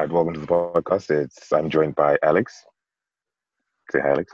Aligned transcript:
right, 0.00 0.10
welcome 0.10 0.34
to 0.34 0.40
the 0.40 0.46
podcast. 0.46 1.10
It's 1.10 1.52
I'm 1.52 1.70
joined 1.70 1.94
by 1.94 2.18
Alex. 2.22 2.64
Say 3.90 4.00
hi, 4.00 4.10
Alex. 4.10 4.32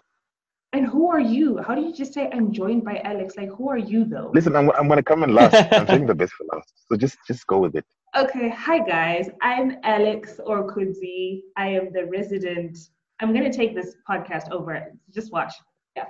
And 0.72 0.86
who 0.86 1.10
are 1.10 1.20
you? 1.20 1.58
How 1.58 1.74
do 1.74 1.82
you 1.82 1.92
just 1.92 2.14
say 2.14 2.30
I'm 2.32 2.52
joined 2.52 2.84
by 2.84 3.00
Alex? 3.04 3.36
Like, 3.36 3.50
who 3.50 3.68
are 3.68 3.78
you 3.78 4.04
though? 4.04 4.30
Listen, 4.32 4.56
I'm, 4.56 4.70
I'm 4.72 4.88
gonna 4.88 5.02
come 5.02 5.22
in 5.22 5.34
last. 5.34 5.54
I'm 5.72 5.86
saying 5.86 6.06
the 6.06 6.14
best 6.14 6.32
for 6.32 6.46
last, 6.52 6.72
so 6.88 6.96
just 6.96 7.18
just 7.26 7.46
go 7.46 7.58
with 7.58 7.74
it. 7.74 7.84
Okay, 8.16 8.48
hi 8.48 8.78
guys. 8.78 9.28
I'm 9.42 9.76
Alex 9.82 10.40
or 10.44 10.72
Kudzi. 10.72 11.42
I 11.56 11.68
am 11.68 11.92
the 11.92 12.06
resident. 12.06 12.78
I'm 13.20 13.34
gonna 13.34 13.52
take 13.52 13.74
this 13.74 13.96
podcast 14.08 14.50
over. 14.50 14.92
Just 15.12 15.32
watch. 15.32 15.52
Yeah, 15.96 16.06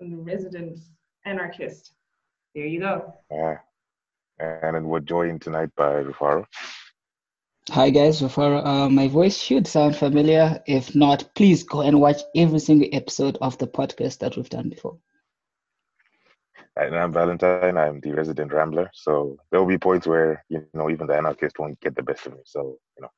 I'm 0.00 0.10
the 0.10 0.22
resident 0.22 0.78
anarchist. 1.24 1.92
There 2.54 2.66
you 2.66 2.80
go. 2.80 3.14
Yeah. 3.30 3.58
And 4.38 4.86
we're 4.86 5.00
joined 5.00 5.40
tonight 5.40 5.70
by 5.76 6.02
Rufaro. 6.02 6.44
Hi 7.70 7.90
guys, 7.90 8.20
Rufaro. 8.20 8.64
Uh, 8.64 8.88
my 8.88 9.08
voice 9.08 9.36
should 9.36 9.66
sound 9.66 9.96
familiar. 9.96 10.62
If 10.66 10.94
not, 10.94 11.34
please 11.34 11.64
go 11.64 11.80
and 11.80 12.00
watch 12.00 12.20
every 12.36 12.60
single 12.60 12.88
episode 12.92 13.38
of 13.40 13.58
the 13.58 13.66
podcast 13.66 14.18
that 14.20 14.36
we've 14.36 14.48
done 14.48 14.68
before. 14.68 14.98
And 16.76 16.94
I'm 16.94 17.12
Valentine. 17.12 17.76
I'm 17.76 18.00
the 18.00 18.12
resident 18.12 18.52
rambler. 18.52 18.88
So 18.94 19.36
there 19.50 19.58
will 19.58 19.66
be 19.66 19.78
points 19.78 20.06
where 20.06 20.44
you 20.48 20.64
know 20.74 20.88
even 20.90 21.08
the 21.08 21.16
anarchist 21.16 21.58
won't 21.58 21.80
get 21.80 21.96
the 21.96 22.04
best 22.04 22.26
of 22.26 22.34
me. 22.34 22.38
So 22.44 22.78
you 22.96 23.02
know, 23.02 23.10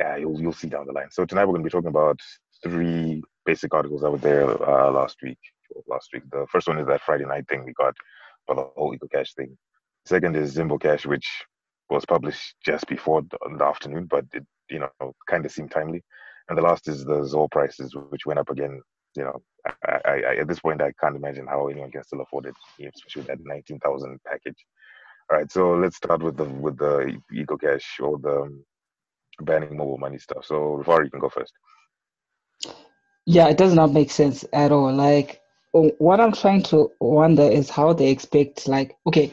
yeah, 0.00 0.16
you'll 0.16 0.40
you'll 0.40 0.54
see 0.54 0.68
down 0.68 0.86
the 0.86 0.92
line. 0.92 1.10
So 1.10 1.26
tonight 1.26 1.44
we're 1.44 1.52
going 1.52 1.64
to 1.64 1.68
be 1.68 1.70
talking 1.70 1.88
about 1.88 2.18
three 2.62 3.22
basic 3.44 3.74
articles 3.74 4.00
that 4.00 4.10
were 4.10 4.18
there 4.18 4.48
uh, 4.48 4.90
last 4.90 5.18
week. 5.22 5.38
Last 5.86 6.08
week, 6.14 6.22
the 6.32 6.46
first 6.50 6.68
one 6.68 6.78
is 6.78 6.86
that 6.86 7.02
Friday 7.02 7.26
night 7.26 7.46
thing 7.48 7.66
we 7.66 7.74
got 7.74 7.94
for 8.46 8.56
the 8.56 8.62
whole 8.62 8.96
EcoCash 8.96 9.34
thing. 9.34 9.58
Second 10.06 10.36
is 10.36 10.56
Zimbo 10.56 10.80
Cash, 10.80 11.04
which 11.04 11.28
was 11.90 12.04
published 12.06 12.54
just 12.64 12.86
before 12.86 13.22
the, 13.22 13.64
afternoon, 13.64 14.06
but 14.06 14.24
it 14.32 14.46
you 14.68 14.78
know 14.78 15.14
kind 15.28 15.44
of 15.44 15.52
seemed 15.52 15.70
timely. 15.70 16.02
And 16.48 16.58
the 16.58 16.62
last 16.62 16.88
is 16.88 17.04
the 17.04 17.24
ZOL 17.24 17.50
prices, 17.50 17.94
which 18.08 18.26
went 18.26 18.40
up 18.40 18.50
again. 18.50 18.80
You 19.16 19.24
know, 19.24 19.42
I, 19.66 19.72
I, 20.04 20.10
I, 20.10 20.36
at 20.36 20.48
this 20.48 20.60
point, 20.60 20.80
I 20.80 20.92
can't 21.00 21.16
imagine 21.16 21.46
how 21.46 21.68
anyone 21.68 21.90
can 21.90 22.04
still 22.04 22.20
afford 22.20 22.46
it, 22.46 22.54
especially 22.94 23.22
that 23.22 23.38
nineteen 23.44 23.78
thousand 23.78 24.18
package. 24.26 24.64
All 25.30 25.38
right, 25.38 25.50
so 25.50 25.74
let's 25.74 25.96
start 25.96 26.22
with 26.22 26.36
the 26.36 26.44
with 26.44 26.78
the 26.78 27.20
EcoCash 27.32 28.00
or 28.00 28.18
the 28.18 28.42
um, 28.42 28.64
banning 29.40 29.76
mobile 29.76 29.98
money 29.98 30.18
stuff. 30.18 30.44
So, 30.44 30.78
before 30.78 31.04
you 31.04 31.10
can 31.10 31.20
go 31.20 31.28
first. 31.28 31.52
Yeah, 33.26 33.48
it 33.48 33.56
does 33.56 33.74
not 33.74 33.92
make 33.92 34.10
sense 34.10 34.44
at 34.52 34.72
all. 34.72 34.92
Like, 34.92 35.40
what 35.72 36.20
I'm 36.20 36.32
trying 36.32 36.62
to 36.64 36.90
wonder 37.00 37.42
is 37.42 37.70
how 37.70 37.92
they 37.92 38.10
expect, 38.10 38.66
like, 38.66 38.96
okay, 39.06 39.32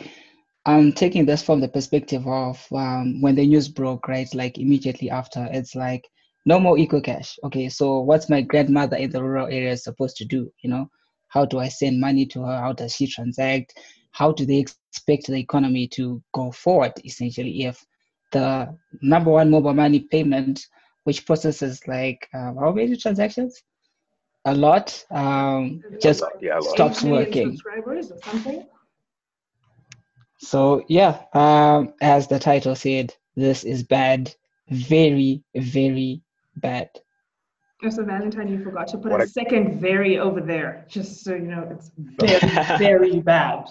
I'm 0.67 0.91
taking 0.91 1.25
this 1.25 1.41
from 1.41 1.61
the 1.61 1.69
perspective 1.69 2.27
of 2.27 2.61
um, 2.73 3.21
when 3.21 3.35
the 3.35 3.47
news 3.47 3.69
broke, 3.69 4.09
right? 4.09 4.27
Like 4.35 4.57
immediately 4.57 5.09
after, 5.09 5.47
it's 5.49 5.75
like 5.75 6.05
no 6.45 6.59
more 6.59 6.77
eco 6.77 6.99
cash. 6.99 7.39
Okay, 7.45 7.69
so 7.69 8.01
what's 8.01 8.29
my 8.29 8.41
grandmother 8.41 8.97
in 8.97 9.09
the 9.09 9.23
rural 9.23 9.47
area 9.47 9.77
supposed 9.77 10.17
to 10.17 10.25
do? 10.25 10.51
You 10.61 10.69
know, 10.69 10.89
how 11.29 11.45
do 11.45 11.59
I 11.59 11.69
send 11.69 12.01
money 12.01 12.25
to 12.27 12.41
her? 12.41 12.57
How 12.59 12.73
does 12.73 12.93
she 12.95 13.07
transact? 13.07 13.79
How 14.11 14.33
do 14.33 14.45
they 14.45 14.57
expect 14.57 15.27
the 15.27 15.35
economy 15.35 15.87
to 15.89 16.21
go 16.33 16.51
forward? 16.51 16.91
Essentially, 17.05 17.63
if 17.63 17.81
the 18.33 18.77
number 19.01 19.31
one 19.31 19.49
mobile 19.49 19.73
money 19.73 20.01
payment, 20.01 20.67
which 21.05 21.25
processes 21.25 21.79
like 21.87 22.27
uh, 22.33 22.53
how 22.59 22.73
many 22.73 22.97
transactions? 22.97 23.63
A 24.43 24.53
lot, 24.53 25.05
um, 25.11 25.81
just 26.01 26.23
yeah, 26.41 26.59
stops 26.59 27.03
working. 27.03 27.51
Subscribers 27.51 28.11
or 28.11 28.17
something 28.17 28.65
so 30.37 30.83
yeah, 30.87 31.23
um, 31.33 31.93
as 32.01 32.27
the 32.27 32.39
title 32.39 32.75
said, 32.75 33.15
this 33.35 33.63
is 33.63 33.83
bad, 33.83 34.33
very, 34.69 35.43
very 35.55 36.21
bad. 36.57 36.89
Oh, 37.83 37.89
so 37.89 38.03
Valentine, 38.03 38.47
you 38.47 38.63
forgot 38.63 38.87
to 38.89 38.97
put 38.97 39.11
what 39.11 39.21
a 39.21 39.25
I, 39.25 39.27
second 39.27 39.79
very 39.79 40.17
over 40.17 40.41
there, 40.41 40.85
just 40.87 41.23
so 41.23 41.33
you 41.33 41.47
know 41.47 41.67
it's 41.71 41.91
very, 41.97 42.77
very 42.77 43.19
bad. 43.19 43.67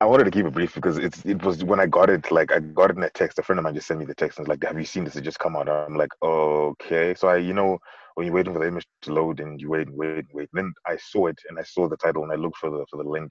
I 0.00 0.04
wanted 0.04 0.24
to 0.24 0.30
keep 0.30 0.44
it 0.44 0.52
brief 0.52 0.74
because 0.74 0.98
it's 0.98 1.24
it 1.24 1.42
was 1.42 1.64
when 1.64 1.80
I 1.80 1.86
got 1.86 2.10
it, 2.10 2.30
like 2.30 2.52
I 2.52 2.60
got 2.60 2.90
it 2.90 2.96
in 2.96 3.02
a 3.02 3.10
text. 3.10 3.38
A 3.38 3.42
friend 3.42 3.58
of 3.58 3.64
mine 3.64 3.74
just 3.74 3.86
sent 3.86 3.98
me 3.98 4.04
the 4.06 4.14
text 4.14 4.38
and 4.38 4.46
was 4.46 4.50
like, 4.50 4.62
"Have 4.64 4.78
you 4.78 4.84
seen 4.84 5.04
this? 5.04 5.16
It 5.16 5.22
just 5.22 5.38
come 5.38 5.56
out." 5.56 5.68
I'm 5.68 5.96
like, 5.96 6.10
"Okay." 6.22 7.14
So 7.14 7.28
I, 7.28 7.38
you 7.38 7.54
know, 7.54 7.78
when 8.14 8.26
you're 8.26 8.34
waiting 8.34 8.52
for 8.52 8.58
the 8.58 8.68
image 8.68 8.86
to 9.02 9.12
load 9.12 9.40
and 9.40 9.60
you 9.60 9.70
wait 9.70 9.88
and 9.88 9.96
wait 9.96 10.18
and 10.18 10.28
wait, 10.32 10.48
and 10.52 10.64
then 10.66 10.72
I 10.86 10.96
saw 10.96 11.28
it 11.28 11.38
and 11.48 11.58
I 11.58 11.62
saw 11.62 11.88
the 11.88 11.96
title 11.96 12.24
and 12.24 12.32
I 12.32 12.36
looked 12.36 12.58
for 12.58 12.70
the 12.70 12.84
for 12.90 13.02
the 13.02 13.08
link 13.08 13.30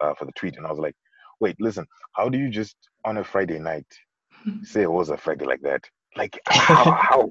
uh, 0.00 0.14
for 0.14 0.26
the 0.26 0.32
tweet 0.32 0.56
and 0.56 0.66
I 0.66 0.70
was 0.70 0.78
like, 0.78 0.94
wait, 1.40 1.56
listen, 1.60 1.86
how 2.12 2.28
do 2.28 2.38
you 2.38 2.50
just 2.50 2.76
on 3.04 3.18
a 3.18 3.24
Friday 3.24 3.58
night 3.58 3.86
say 4.62 4.82
it 4.82 4.90
was 4.90 5.10
a 5.10 5.16
Friday 5.16 5.46
like 5.46 5.62
that? 5.62 5.82
Like 6.16 6.38
how 6.46 6.90
how 6.92 7.30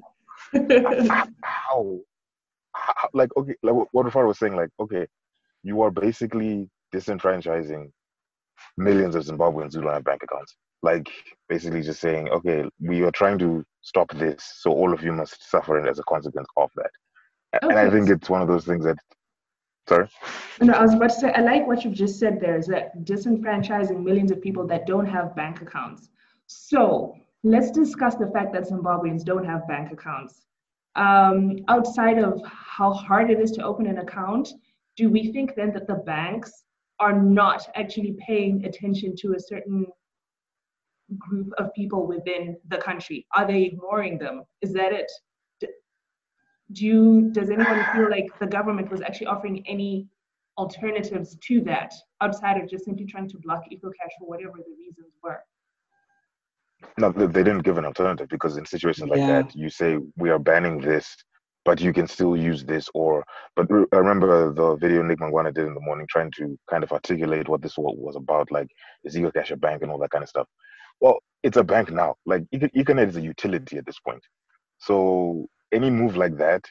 how, 1.42 1.98
how, 2.74 3.08
like 3.12 3.30
okay, 3.36 3.54
like 3.62 3.74
what 3.92 4.04
Rufar 4.04 4.26
was 4.26 4.38
saying, 4.38 4.56
like 4.56 4.70
okay, 4.80 5.06
you 5.62 5.80
are 5.82 5.90
basically 5.90 6.68
disenfranchising 6.94 7.90
millions 8.76 9.14
of 9.14 9.24
Zimbabweans 9.24 9.74
who 9.74 9.82
don't 9.82 9.92
have 9.92 10.04
bank 10.04 10.22
accounts. 10.22 10.54
Like 10.82 11.10
basically 11.48 11.82
just 11.82 12.00
saying, 12.00 12.28
okay, 12.28 12.64
we 12.80 13.02
are 13.02 13.10
trying 13.10 13.38
to 13.38 13.64
stop 13.80 14.12
this, 14.16 14.44
so 14.58 14.70
all 14.70 14.92
of 14.92 15.02
you 15.02 15.12
must 15.12 15.48
suffer 15.50 15.86
as 15.88 15.98
a 15.98 16.04
consequence 16.04 16.48
of 16.56 16.70
that. 16.76 16.90
Okay. 17.62 17.68
And 17.68 17.78
I 17.78 17.90
think 17.90 18.10
it's 18.10 18.28
one 18.28 18.42
of 18.42 18.48
those 18.48 18.64
things 18.64 18.84
that 18.84 18.98
Sorry? 19.88 20.08
I 20.62 20.80
was 20.80 20.94
about 20.94 21.10
to 21.10 21.16
say, 21.16 21.32
I 21.32 21.40
like 21.40 21.66
what 21.66 21.84
you've 21.84 21.94
just 21.94 22.18
said 22.18 22.40
there 22.40 22.56
is 22.56 22.66
that 22.68 23.04
disenfranchising 23.04 24.02
millions 24.02 24.30
of 24.30 24.40
people 24.40 24.66
that 24.68 24.86
don't 24.86 25.06
have 25.06 25.36
bank 25.36 25.60
accounts. 25.60 26.08
So 26.46 27.16
let's 27.42 27.70
discuss 27.70 28.14
the 28.14 28.30
fact 28.32 28.52
that 28.54 28.68
Zimbabweans 28.68 29.24
don't 29.24 29.44
have 29.44 29.68
bank 29.68 29.92
accounts. 29.92 30.46
Um, 30.96 31.58
outside 31.68 32.18
of 32.18 32.40
how 32.46 32.92
hard 32.92 33.30
it 33.30 33.40
is 33.40 33.50
to 33.52 33.64
open 33.64 33.86
an 33.86 33.98
account, 33.98 34.48
do 34.96 35.10
we 35.10 35.32
think 35.32 35.54
then 35.54 35.72
that 35.72 35.86
the 35.86 35.96
banks 35.96 36.64
are 37.00 37.20
not 37.20 37.68
actually 37.74 38.16
paying 38.26 38.64
attention 38.64 39.14
to 39.16 39.34
a 39.34 39.40
certain 39.40 39.86
group 41.18 41.52
of 41.58 41.74
people 41.74 42.06
within 42.06 42.56
the 42.68 42.78
country? 42.78 43.26
Are 43.36 43.46
they 43.46 43.62
ignoring 43.62 44.18
them? 44.18 44.44
Is 44.62 44.72
that 44.74 44.92
it? 44.92 45.10
Do 46.74 46.84
you 46.84 47.30
does 47.32 47.50
anyone 47.50 47.84
feel 47.94 48.10
like 48.10 48.26
the 48.38 48.46
government 48.46 48.90
was 48.90 49.00
actually 49.00 49.26
offering 49.26 49.64
any 49.66 50.06
alternatives 50.58 51.36
to 51.42 51.60
that 51.62 51.92
outside 52.20 52.60
of 52.60 52.68
just 52.68 52.84
simply 52.84 53.06
trying 53.06 53.28
to 53.28 53.38
block 53.38 53.62
ecocash 53.72 54.12
for 54.18 54.28
whatever 54.28 54.58
the 54.58 54.74
reasons 54.78 55.12
were? 55.22 55.40
No 56.98 57.10
they 57.12 57.42
didn't 57.42 57.62
give 57.62 57.78
an 57.78 57.84
alternative 57.84 58.28
because 58.28 58.56
in 58.56 58.66
situations 58.66 59.08
like 59.08 59.18
yeah. 59.18 59.42
that 59.42 59.56
you 59.56 59.70
say 59.70 59.98
we 60.16 60.30
are 60.30 60.38
banning 60.38 60.80
this 60.80 61.16
but 61.64 61.80
you 61.80 61.94
can 61.94 62.06
still 62.06 62.36
use 62.36 62.62
this 62.64 62.88
or 62.94 63.24
but 63.56 63.66
i 63.92 63.96
remember 63.96 64.52
the 64.52 64.76
video 64.76 65.02
nick 65.02 65.18
mangwana 65.18 65.52
did 65.52 65.66
in 65.66 65.74
the 65.74 65.80
morning 65.80 66.06
trying 66.10 66.30
to 66.36 66.58
kind 66.68 66.84
of 66.84 66.92
articulate 66.92 67.48
what 67.48 67.62
this 67.62 67.78
was 67.78 68.16
about 68.16 68.50
like 68.50 68.68
is 69.04 69.16
ecocash 69.16 69.50
a 69.50 69.56
bank 69.56 69.82
and 69.82 69.90
all 69.90 69.98
that 69.98 70.10
kind 70.10 70.22
of 70.22 70.28
stuff? 70.28 70.46
Well 71.00 71.18
it's 71.44 71.58
a 71.58 71.62
bank 71.62 71.92
now. 71.92 72.16
Like 72.26 72.42
econet 72.52 73.10
is 73.10 73.16
a 73.16 73.20
utility 73.20 73.76
at 73.76 73.86
this 73.86 74.00
point. 74.00 74.22
So 74.78 75.46
any 75.72 75.90
move 75.90 76.16
like 76.16 76.36
that, 76.38 76.64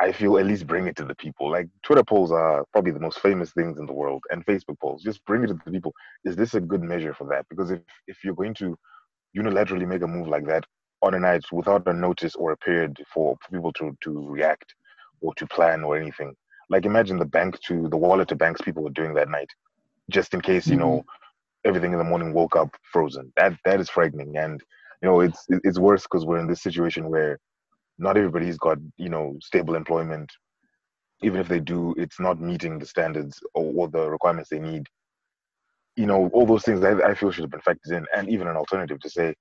I 0.00 0.12
feel 0.12 0.38
at 0.38 0.46
least 0.46 0.66
bring 0.66 0.86
it 0.86 0.96
to 0.96 1.04
the 1.04 1.14
people. 1.14 1.50
Like 1.50 1.68
Twitter 1.82 2.02
polls 2.04 2.32
are 2.32 2.64
probably 2.72 2.92
the 2.92 3.00
most 3.00 3.20
famous 3.20 3.52
things 3.52 3.78
in 3.78 3.86
the 3.86 3.92
world, 3.92 4.22
and 4.30 4.44
Facebook 4.44 4.78
polls. 4.80 5.02
Just 5.02 5.24
bring 5.24 5.44
it 5.44 5.48
to 5.48 5.54
the 5.64 5.70
people. 5.70 5.92
Is 6.24 6.36
this 6.36 6.54
a 6.54 6.60
good 6.60 6.82
measure 6.82 7.14
for 7.14 7.26
that? 7.28 7.46
Because 7.48 7.70
if 7.70 7.80
if 8.08 8.18
you're 8.24 8.34
going 8.34 8.54
to 8.54 8.76
unilaterally 9.36 9.86
make 9.86 10.02
a 10.02 10.06
move 10.06 10.28
like 10.28 10.46
that 10.46 10.64
on 11.02 11.14
a 11.14 11.20
night 11.20 11.44
without 11.52 11.86
a 11.86 11.92
notice 11.92 12.34
or 12.34 12.52
a 12.52 12.56
period 12.56 12.96
for 13.12 13.36
people 13.52 13.72
to 13.74 13.96
to 14.02 14.28
react 14.28 14.74
or 15.20 15.32
to 15.36 15.46
plan 15.46 15.84
or 15.84 15.96
anything, 15.96 16.34
like 16.70 16.86
imagine 16.86 17.18
the 17.18 17.24
bank 17.24 17.58
to 17.60 17.88
the 17.88 17.96
wallet 17.96 18.28
to 18.28 18.36
banks 18.36 18.60
people 18.60 18.82
were 18.82 18.90
doing 18.90 19.14
that 19.14 19.28
night, 19.28 19.50
just 20.10 20.34
in 20.34 20.40
case 20.40 20.66
you 20.66 20.76
know 20.76 20.98
mm-hmm. 20.98 21.68
everything 21.68 21.92
in 21.92 21.98
the 21.98 22.04
morning 22.04 22.32
woke 22.34 22.56
up 22.56 22.70
frozen. 22.92 23.32
That 23.36 23.52
that 23.64 23.80
is 23.80 23.88
frightening, 23.88 24.36
and 24.36 24.60
you 25.00 25.08
know 25.08 25.20
it's 25.20 25.46
it's 25.48 25.78
worse 25.78 26.02
because 26.02 26.26
we're 26.26 26.40
in 26.40 26.48
this 26.48 26.62
situation 26.62 27.08
where 27.08 27.38
not 27.98 28.16
everybody's 28.16 28.58
got 28.58 28.78
you 28.96 29.08
know 29.08 29.36
stable 29.42 29.74
employment. 29.74 30.30
Even 31.22 31.40
if 31.40 31.48
they 31.48 31.60
do 31.60 31.94
it's 31.96 32.20
not 32.20 32.40
meeting 32.40 32.78
the 32.78 32.86
standards 32.86 33.40
or, 33.54 33.72
or 33.76 33.88
the 33.88 34.10
requirements 34.10 34.50
they 34.50 34.58
need. 34.58 34.86
You 35.96 36.06
know 36.06 36.28
all 36.32 36.46
those 36.46 36.64
things 36.64 36.82
I, 36.82 36.92
I 37.10 37.14
feel 37.14 37.30
should 37.30 37.44
have 37.44 37.50
been 37.50 37.60
factored 37.60 37.96
in. 37.96 38.06
And 38.16 38.28
even 38.28 38.48
an 38.48 38.56
alternative 38.56 39.00
to 39.00 39.10
say 39.10 39.34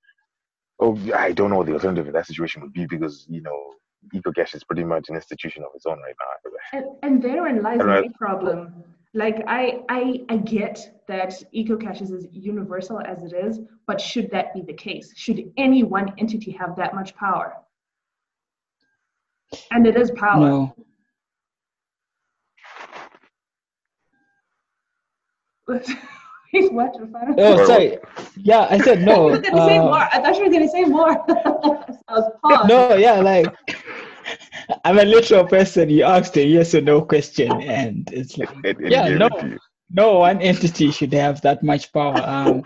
oh 0.80 0.98
i 1.16 1.32
don't 1.32 1.50
know 1.50 1.58
what 1.58 1.68
the 1.68 1.74
alternative 1.74 2.08
in 2.08 2.14
that 2.14 2.26
situation 2.26 2.62
would 2.62 2.74
be 2.74 2.86
because 2.88 3.28
you 3.30 3.42
know 3.42 3.74
ecocash 4.14 4.56
is 4.56 4.64
pretty 4.64 4.84
much 4.84 5.10
an 5.10 5.16
institution 5.16 5.64
of 5.64 5.70
its 5.76 5.86
own 5.86 6.00
right 6.00 6.16
now. 6.20 6.52
And, 6.74 6.86
and 7.04 7.24
therein 7.24 7.62
lies 7.62 7.80
my 7.80 8.08
problem. 8.18 8.84
Like 9.14 9.44
I, 9.48 9.82
I 9.90 10.22
i 10.30 10.38
get 10.38 11.04
that 11.08 11.32
ecocash 11.56 12.02
is 12.02 12.12
as 12.12 12.28
universal 12.32 13.00
as 13.00 13.22
it 13.24 13.34
is 13.34 13.60
but 13.86 14.02
should 14.02 14.32
that 14.32 14.54
be 14.54 14.62
the 14.62 14.74
case? 14.74 15.14
Should 15.16 15.52
any 15.58 15.84
one 15.84 16.14
entity 16.18 16.52
have 16.52 16.76
that 16.78 16.96
much 16.96 17.16
power 17.16 17.54
and 19.72 19.86
it 19.88 19.96
is 19.96 20.12
power. 20.12 20.50
No. 20.50 20.74
Wait, 25.68 25.88
what? 26.72 26.94
Rufaro? 26.96 27.34
Oh, 27.38 27.66
sorry. 27.66 27.98
Yeah, 28.38 28.68
I 28.70 28.78
said 28.80 29.02
no. 29.02 29.30
I 29.30 29.36
was 29.36 29.42
gonna 29.42 29.62
say 29.62 29.80
uh, 29.80 29.84
more. 29.84 30.08
I 30.14 30.22
thought 30.22 30.38
you 30.38 30.46
were 30.46 30.52
gonna 30.52 30.68
say 30.70 30.84
more. 30.86 31.12
I 32.08 32.14
was 32.14 32.32
paused. 32.44 32.70
no, 32.70 32.96
yeah, 32.96 33.20
like 33.20 33.48
I'm 34.84 35.00
a 35.00 35.06
literal 35.06 35.46
person. 35.46 35.90
You 35.90 36.04
asked 36.04 36.38
a 36.38 36.46
yes 36.46 36.74
or 36.76 36.82
no 36.82 37.02
question, 37.02 37.62
and 37.62 38.10
it's 38.12 38.38
like, 38.38 38.50
It, 38.64 38.78
it 38.80 38.92
yeah, 38.92 39.08
no, 39.10 39.28
it 39.28 39.40
to 39.40 39.48
you. 39.48 39.60
no 39.92 40.20
one 40.20 40.42
entity 40.42 40.92
should 40.92 41.14
have 41.14 41.42
that 41.42 41.64
much 41.64 41.92
power. 41.94 42.22
Um, 42.26 42.64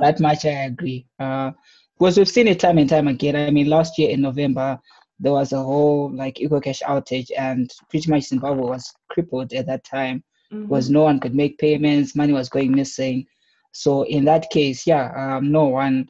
that 0.00 0.20
much 0.20 0.44
I 0.44 0.64
agree. 0.66 1.06
Uh, 1.18 1.52
because 1.98 2.18
we've 2.18 2.28
seen 2.28 2.48
it 2.48 2.58
time 2.60 2.78
and 2.78 2.88
time 2.90 3.08
again. 3.08 3.36
I 3.36 3.44
mean, 3.44 3.60
last 3.60 3.90
year 3.90 4.10
in 4.10 4.14
November, 4.16 4.78
there 5.22 5.32
was 5.32 5.52
a 5.52 5.62
whole 5.62 6.10
like 6.14 6.34
EcoCash 6.34 6.82
outage, 6.82 7.30
and 7.38 7.70
pretty 7.88 8.10
much 8.10 8.24
Zimbabwe 8.24 8.64
was 8.64 8.92
crippled 9.08 9.52
at 9.52 9.66
that 9.66 9.84
time. 9.84 10.24
Mhm. 10.52 10.66
Was 10.66 10.90
no 10.90 11.04
one 11.04 11.20
could 11.20 11.34
make 11.34 11.58
payments, 11.58 12.16
money 12.16 12.32
was 12.32 12.48
going 12.48 12.72
missing. 12.72 13.26
So 13.72 14.02
in 14.02 14.24
that 14.24 14.50
case, 14.50 14.86
yeah, 14.86 15.12
um, 15.16 15.52
no 15.52 15.64
one 15.64 16.08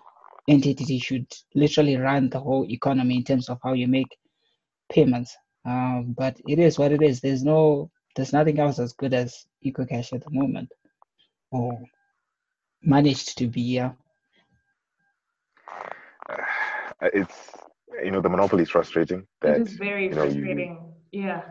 entity 0.48 0.98
should 0.98 1.26
literally 1.54 1.96
run 1.96 2.30
the 2.30 2.40
whole 2.40 2.64
economy 2.68 3.16
in 3.16 3.24
terms 3.24 3.48
of 3.48 3.60
how 3.62 3.74
you 3.74 3.86
make 3.86 4.16
payments. 4.90 5.36
Um, 5.64 6.14
but 6.16 6.40
it 6.48 6.58
is 6.58 6.78
what 6.78 6.90
it 6.90 7.02
is. 7.02 7.20
There's 7.20 7.44
no, 7.44 7.90
there's 8.16 8.32
nothing 8.32 8.58
else 8.58 8.78
as 8.78 8.94
good 8.94 9.14
as 9.14 9.46
EcoCash 9.64 10.12
at 10.14 10.24
the 10.24 10.30
moment, 10.30 10.72
or 11.50 11.78
managed 12.82 13.38
to 13.38 13.46
be. 13.46 13.60
Yeah. 13.60 13.92
Uh, 16.28 16.36
it's 17.02 17.52
you 18.04 18.10
know 18.10 18.20
the 18.20 18.28
monopoly 18.28 18.62
is 18.62 18.70
frustrating 18.70 19.26
that 19.42 19.62
it 19.62 19.68
is 19.68 19.74
very 19.78 20.08
you 20.10 20.16
know, 20.16 20.24
you- 20.24 20.34
frustrating. 20.42 20.76
yeah. 21.12 21.42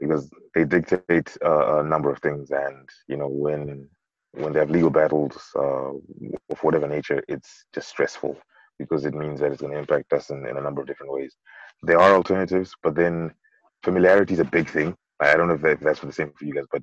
because 0.00 0.30
they 0.54 0.64
dictate 0.64 1.36
uh, 1.44 1.80
a 1.80 1.84
number 1.84 2.10
of 2.10 2.18
things 2.20 2.50
and 2.50 2.88
you 3.08 3.16
know 3.16 3.28
when 3.28 3.88
when 4.32 4.52
they 4.52 4.58
have 4.60 4.70
legal 4.70 4.90
battles 4.90 5.36
uh, 5.56 5.92
of 6.52 6.58
whatever 6.62 6.86
nature 6.86 7.22
it's 7.28 7.66
just 7.74 7.88
stressful 7.88 8.36
because 8.78 9.04
it 9.04 9.14
means 9.14 9.40
that 9.40 9.52
it's 9.52 9.60
going 9.60 9.72
to 9.72 9.78
impact 9.78 10.12
us 10.12 10.30
in, 10.30 10.46
in 10.46 10.56
a 10.56 10.60
number 10.60 10.80
of 10.80 10.86
different 10.86 11.12
ways 11.12 11.34
there 11.82 12.00
are 12.00 12.14
alternatives 12.14 12.72
but 12.82 12.94
then 12.94 13.30
familiarity 13.84 14.34
is 14.34 14.40
a 14.40 14.44
big 14.44 14.68
thing 14.68 14.94
i 15.20 15.36
don't 15.36 15.48
know 15.48 15.54
if, 15.54 15.62
that, 15.62 15.72
if 15.72 15.80
that's 15.80 16.00
the 16.00 16.12
same 16.12 16.32
for 16.38 16.44
you 16.44 16.54
guys 16.54 16.66
but 16.72 16.82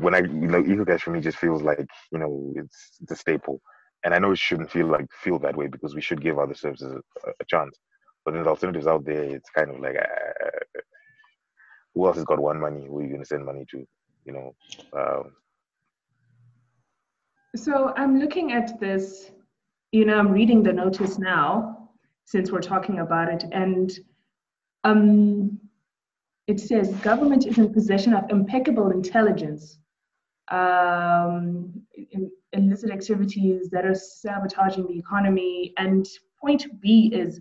when 0.00 0.14
i 0.14 0.18
you 0.20 0.48
know 0.52 0.62
ecocash 0.62 1.00
for 1.02 1.10
me 1.10 1.20
just 1.20 1.38
feels 1.38 1.62
like 1.62 1.86
you 2.12 2.18
know 2.18 2.52
it's, 2.56 2.92
it's 3.00 3.12
a 3.12 3.16
staple 3.16 3.60
and 4.04 4.14
i 4.14 4.18
know 4.18 4.32
it 4.32 4.38
shouldn't 4.38 4.70
feel 4.70 4.86
like 4.86 5.06
feel 5.22 5.38
that 5.38 5.56
way 5.56 5.66
because 5.68 5.94
we 5.94 6.00
should 6.02 6.22
give 6.22 6.38
other 6.38 6.54
services 6.54 6.92
a, 7.26 7.30
a 7.30 7.44
chance 7.48 7.78
but 8.24 8.34
then 8.34 8.44
the 8.44 8.48
alternatives 8.48 8.86
out 8.86 9.04
there 9.04 9.22
it's 9.22 9.50
kind 9.50 9.70
of 9.70 9.80
like 9.80 9.96
uh, 9.96 10.80
who 11.94 12.06
else 12.06 12.16
has 12.16 12.24
got 12.24 12.40
one 12.40 12.60
money? 12.60 12.86
Who 12.86 12.98
are 12.98 13.02
you 13.02 13.08
going 13.08 13.20
to 13.20 13.26
send 13.26 13.44
money 13.44 13.64
to? 13.70 13.86
You 14.24 14.32
know, 14.32 14.54
um, 14.98 15.32
So 17.56 17.92
I'm 17.96 18.18
looking 18.20 18.52
at 18.52 18.78
this, 18.80 19.30
you 19.90 20.04
know, 20.04 20.18
I'm 20.18 20.30
reading 20.30 20.62
the 20.62 20.72
notice 20.72 21.18
now 21.18 21.90
since 22.24 22.50
we're 22.50 22.62
talking 22.62 23.00
about 23.00 23.28
it, 23.28 23.44
and 23.52 23.92
um, 24.84 25.58
it 26.46 26.60
says 26.60 26.94
government 26.96 27.46
is 27.46 27.58
in 27.58 27.72
possession 27.72 28.14
of 28.14 28.30
impeccable 28.30 28.90
intelligence, 28.90 29.78
um, 30.50 31.82
in, 32.12 32.30
illicit 32.52 32.90
activities 32.90 33.70
that 33.70 33.84
are 33.84 33.94
sabotaging 33.94 34.86
the 34.86 34.98
economy, 34.98 35.74
and 35.78 36.06
point 36.40 36.80
B 36.80 37.10
is 37.12 37.40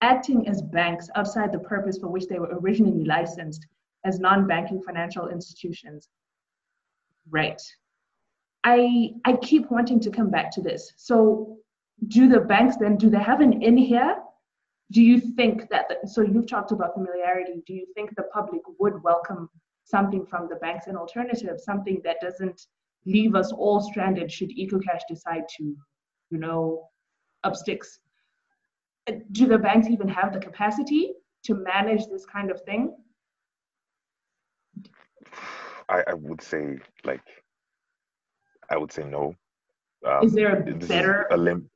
acting 0.00 0.48
as 0.48 0.62
banks 0.62 1.08
outside 1.14 1.52
the 1.52 1.58
purpose 1.58 1.98
for 1.98 2.08
which 2.08 2.26
they 2.26 2.38
were 2.38 2.58
originally 2.60 3.04
licensed 3.04 3.66
as 4.04 4.18
non-banking 4.18 4.82
financial 4.82 5.28
institutions. 5.28 6.08
Right. 7.28 7.60
I 8.64 9.12
I 9.24 9.34
keep 9.36 9.70
wanting 9.70 10.00
to 10.00 10.10
come 10.10 10.30
back 10.30 10.50
to 10.52 10.60
this. 10.60 10.92
So, 10.96 11.58
do 12.08 12.28
the 12.28 12.40
banks 12.40 12.76
then 12.76 12.96
do 12.96 13.10
they 13.10 13.22
have 13.22 13.40
an 13.40 13.62
in 13.62 13.76
here? 13.76 14.16
Do 14.90 15.02
you 15.02 15.20
think 15.20 15.68
that 15.70 15.88
the, 15.88 16.08
so 16.08 16.22
you've 16.22 16.48
talked 16.48 16.72
about 16.72 16.94
familiarity? 16.94 17.62
Do 17.66 17.74
you 17.74 17.86
think 17.94 18.16
the 18.16 18.24
public 18.24 18.62
would 18.78 19.02
welcome 19.02 19.48
something 19.84 20.26
from 20.26 20.48
the 20.48 20.56
banks 20.56 20.86
an 20.86 20.96
alternative, 20.96 21.60
something 21.60 22.00
that 22.04 22.16
doesn't 22.20 22.66
leave 23.06 23.34
us 23.34 23.52
all 23.52 23.80
stranded 23.80 24.30
should 24.30 24.50
EcoCash 24.50 25.02
decide 25.08 25.44
to, 25.56 25.76
you 26.30 26.38
know, 26.38 26.88
up 27.44 27.56
sticks? 27.56 28.00
Uh, 29.08 29.12
Do 29.32 29.46
the 29.46 29.58
banks 29.58 29.88
even 29.88 30.08
have 30.08 30.32
the 30.32 30.40
capacity 30.40 31.12
to 31.44 31.54
manage 31.54 32.06
this 32.06 32.26
kind 32.26 32.50
of 32.50 32.60
thing? 32.62 32.94
I, 35.88 36.04
I 36.08 36.14
would 36.14 36.40
say 36.40 36.78
like 37.04 37.22
I 38.70 38.76
would 38.76 38.92
say 38.92 39.04
no. 39.04 39.34
Um, 40.06 40.24
Is 40.24 40.32
there 40.32 40.56
a 40.56 40.74
better 40.74 41.26
a 41.30 41.36
lim- 41.36 41.68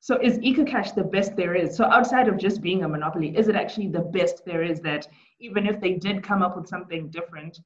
So 0.00 0.18
is 0.20 0.38
EcoCash 0.38 0.94
the 0.94 1.04
best 1.04 1.36
there 1.36 1.54
is? 1.54 1.76
So 1.76 1.84
outside 1.84 2.26
of 2.28 2.36
just 2.36 2.60
being 2.60 2.82
a 2.84 2.88
monopoly, 2.88 3.36
is 3.36 3.48
it 3.48 3.54
actually 3.54 3.88
the 3.88 4.00
best 4.00 4.44
there 4.44 4.62
is 4.62 4.80
that 4.80 5.06
even 5.38 5.66
if 5.66 5.80
they 5.80 5.94
did 5.94 6.22
come 6.22 6.42
up 6.42 6.56
with 6.56 6.66
something 6.66 7.08
different, 7.10 7.60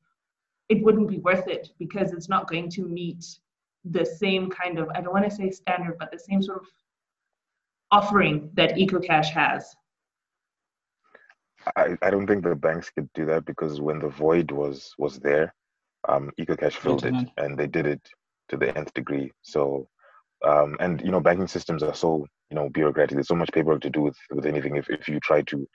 it 0.69 0.83
wouldn't 0.85 1.09
be 1.09 1.19
worth 1.19 1.49
it 1.49 1.71
because 1.79 2.13
it's 2.13 2.29
not 2.29 2.49
going 2.49 2.69
to 2.71 2.83
meet 2.87 3.25
the 3.85 4.05
same 4.05 4.51
kind 4.51 4.79
of, 4.79 4.89
I 4.95 5.01
don't 5.01 5.13
want 5.13 5.29
to 5.29 5.35
say 5.35 5.51
standard, 5.51 5.97
but 5.99 6.11
the 6.11 6.19
same 6.19 6.43
sort 6.43 6.61
of 6.63 6.67
offering 7.91 8.51
that 8.55 8.75
EcoCash 8.75 9.27
has. 9.27 9.75
I, 11.77 11.97
I 12.03 12.11
don't 12.11 12.27
think 12.27 12.45
the 12.45 12.55
banks 12.55 12.91
could 12.91 13.09
do 13.15 13.25
that 13.27 13.45
because 13.47 13.81
when 13.81 13.99
the 13.99 14.09
void 14.09 14.51
was 14.51 14.93
was 14.99 15.19
there, 15.19 15.55
um, 16.09 16.31
EcoCash 16.39 16.75
filled 16.75 17.07
it, 17.07 17.15
and 17.39 17.59
they 17.59 17.67
did 17.67 17.87
it 17.87 18.01
to 18.51 18.57
the 18.57 18.77
nth 18.77 18.93
degree. 18.95 19.33
So, 19.43 19.89
um, 20.45 20.77
and 20.81 21.01
you 21.01 21.11
know, 21.11 21.21
banking 21.21 21.49
systems 21.49 21.83
are 21.83 21.95
so 21.95 22.27
you 22.51 22.57
know 22.57 22.69
bureaucratic. 22.69 23.15
There's 23.15 23.29
so 23.29 23.35
much 23.35 23.51
paperwork 23.53 23.81
to 23.83 23.91
do 23.91 24.03
with 24.03 24.17
with 24.31 24.47
anything. 24.47 24.77
If 24.77 24.91
if 24.91 25.09
you 25.09 25.21
try 25.21 25.43
to 25.43 25.67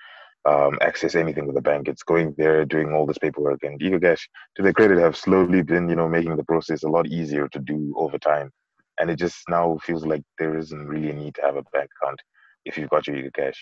um, 0.46 0.78
access 0.82 1.16
anything 1.16 1.48
with 1.48 1.58
a 1.58 1.62
bank, 1.62 1.88
it's 1.88 2.04
going 2.04 2.36
there 2.38 2.66
doing 2.66 2.94
all 2.94 3.06
this 3.06 3.18
paperwork. 3.18 3.64
And 3.64 3.80
EcoCash, 3.80 4.22
to 4.56 4.64
their 4.64 4.74
credit, 4.74 5.00
have 5.00 5.18
slowly 5.18 5.64
been 5.64 5.90
you 5.90 5.96
know 5.96 6.08
making 6.08 6.36
the 6.36 6.46
process 6.46 6.84
a 6.84 6.90
lot 6.90 7.08
easier 7.08 7.48
to 7.50 7.60
do 7.60 7.94
over 7.98 8.18
time. 8.20 8.52
And 9.00 9.10
it 9.10 9.16
just 9.18 9.48
now 9.50 9.78
feels 9.82 10.06
like 10.06 10.24
there 10.38 10.58
isn't 10.58 10.88
really 10.88 11.10
a 11.10 11.14
need 11.14 11.36
to 11.36 11.42
have 11.42 11.56
a 11.56 11.64
bank 11.74 11.90
account 12.02 12.20
if 12.66 12.78
you've 12.78 12.90
got 12.90 13.08
your 13.08 13.16
EcoCash. 13.16 13.56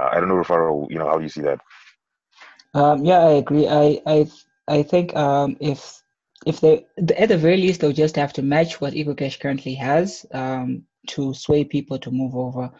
Uh, 0.00 0.08
I 0.12 0.20
don't 0.20 0.28
know, 0.28 0.34
Rufaro, 0.36 0.90
you 0.90 0.98
know, 0.98 1.06
how 1.08 1.18
you 1.18 1.28
see 1.28 1.42
that. 1.42 1.60
Um, 2.74 3.04
yeah, 3.04 3.18
I 3.18 3.32
agree. 3.32 3.68
I 3.68 4.00
I 4.06 4.30
I 4.66 4.82
think 4.82 5.14
um, 5.14 5.56
if 5.60 6.02
if 6.46 6.60
they 6.60 6.86
at 6.98 7.28
the 7.28 7.36
very 7.36 7.56
least 7.58 7.80
they'll 7.80 7.92
just 7.92 8.16
have 8.16 8.32
to 8.34 8.42
match 8.42 8.80
what 8.80 8.94
EcoCash 8.94 9.40
currently 9.40 9.74
has 9.74 10.24
um, 10.32 10.84
to 11.08 11.34
sway 11.34 11.64
people 11.64 11.98
to 11.98 12.10
move 12.10 12.34
over. 12.34 12.70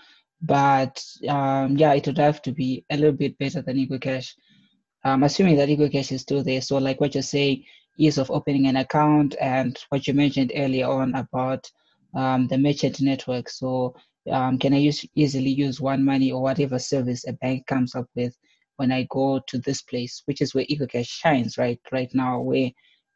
But 0.41 1.03
um, 1.29 1.77
yeah, 1.77 1.93
it 1.95 2.07
would 2.07 2.19
have 2.19 2.43
to 2.43 2.53
be 2.53 2.85
a 2.91 2.97
little 2.97 3.13
bit 3.13 3.39
better 3.39 3.63
than 3.63 3.77
EcoCash. 3.77 4.33
Um, 5.05 5.23
assuming 5.25 5.57
that 5.57 5.69
EcoCash 5.69 6.13
is 6.13 6.23
still 6.23 6.43
there. 6.43 6.61
So 6.61 6.79
like 6.79 7.01
what 7.01 7.15
you're 7.15 7.23
saying, 7.23 7.65
ease 7.99 8.19
of 8.19 8.31
opening 8.31 8.67
an 8.67 8.77
account 8.77 9.35
and 9.41 9.79
what 9.91 10.07
you 10.07 10.15
mentioned 10.15 10.53
earlier 10.55 10.87
on 10.87 11.15
about 11.15 11.71
um, 12.15 12.47
the 12.49 12.59
merchant 12.59 13.01
network. 13.01 13.49
So 13.49 13.95
um, 14.31 14.59
can 14.59 14.75
I 14.75 14.79
use 14.79 15.05
easily 15.15 15.51
use 15.51 15.81
one 15.81 16.05
money 16.05 16.31
or 16.31 16.43
whatever 16.43 16.79
service 16.79 17.27
a 17.27 17.33
bank 17.35 17.67
comes 17.67 17.95
up 17.95 18.07
with 18.15 18.37
when 18.77 18.93
I 18.93 19.07
go 19.11 19.41
to 19.47 19.59
this 19.59 19.83
place, 19.83 20.23
which 20.27 20.41
is 20.41 20.55
where 20.55 20.65
EcoCash 20.67 21.07
shines 21.07 21.59
right 21.59 21.81
right 21.91 22.11
now, 22.15 22.41
where 22.41 22.71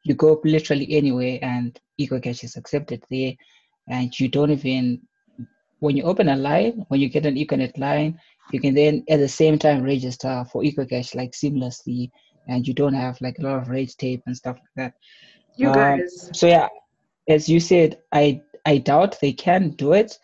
you 0.04 0.14
go 0.14 0.40
literally 0.44 0.86
anywhere 0.90 1.38
and 1.42 1.78
EcoCash 2.00 2.44
is 2.44 2.56
accepted 2.56 3.02
there, 3.10 3.32
and 3.88 4.18
you 4.18 4.28
don't 4.28 4.50
even 4.50 5.02
when 5.80 5.96
you 5.96 6.04
open 6.04 6.28
a 6.28 6.36
line, 6.36 6.84
when 6.88 7.00
you 7.00 7.08
get 7.08 7.26
an 7.26 7.36
Econet 7.36 7.76
line, 7.78 8.18
you 8.52 8.60
can 8.60 8.74
then 8.74 9.04
at 9.08 9.18
the 9.18 9.28
same 9.28 9.58
time 9.58 9.82
register 9.82 10.44
for 10.50 10.62
EcoCash 10.62 11.14
like 11.14 11.32
seamlessly, 11.32 12.10
and 12.48 12.66
you 12.66 12.74
don't 12.74 12.94
have 12.94 13.20
like 13.20 13.38
a 13.38 13.42
lot 13.42 13.58
of 13.58 13.68
red 13.68 13.88
tape 13.98 14.22
and 14.26 14.36
stuff 14.36 14.56
like 14.56 14.76
that. 14.76 14.94
You 15.56 15.68
Um, 15.68 15.98
guys, 15.98 16.30
So 16.32 16.46
yeah, 16.46 16.68
as 17.28 17.48
you 17.48 17.60
said, 17.60 17.98
I 18.12 18.42
I 18.66 18.78
doubt 18.78 19.18
they 19.20 19.32
can 19.32 19.70
do 19.70 19.92
it 19.92 20.18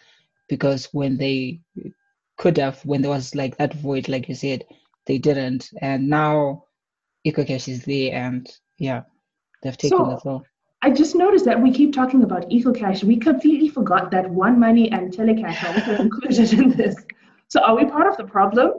because 0.49 0.89
when 0.93 1.17
they 1.17 1.61
could 2.37 2.59
have, 2.59 2.85
when 2.85 3.01
there 3.01 3.11
was 3.11 3.35
like 3.35 3.57
that 3.57 3.73
void, 3.75 4.09
like 4.09 4.29
you 4.29 4.35
said, 4.35 4.65
they 5.07 5.19
didn't, 5.19 5.71
and 5.81 6.09
now 6.09 6.65
EcoCash 7.27 7.69
is 7.69 7.85
there, 7.85 8.13
and 8.15 8.51
yeah, 8.79 9.03
they've 9.63 9.77
taken 9.77 9.99
So- 9.99 10.11
the 10.11 10.19
floor. 10.21 10.43
I 10.85 10.91
just 10.91 11.15
noticed 11.15 11.45
that 11.45 11.63
we 11.63 11.71
keep 11.71 11.93
talking 11.95 12.25
about 12.25 12.51
EcoCash. 12.51 13.05
We 13.05 13.17
completely 13.17 13.69
forgot 13.69 14.11
that 14.11 14.29
One 14.29 14.59
Money 14.59 14.91
and 14.91 15.13
Telecash 15.13 15.63
are 15.63 15.75
also 15.75 16.03
included 16.07 16.53
in 16.53 16.71
this. 16.71 16.97
So 17.47 17.61
are 17.61 17.77
we 17.77 17.85
part 17.85 18.09
of 18.09 18.17
the 18.17 18.25
problem? 18.25 18.73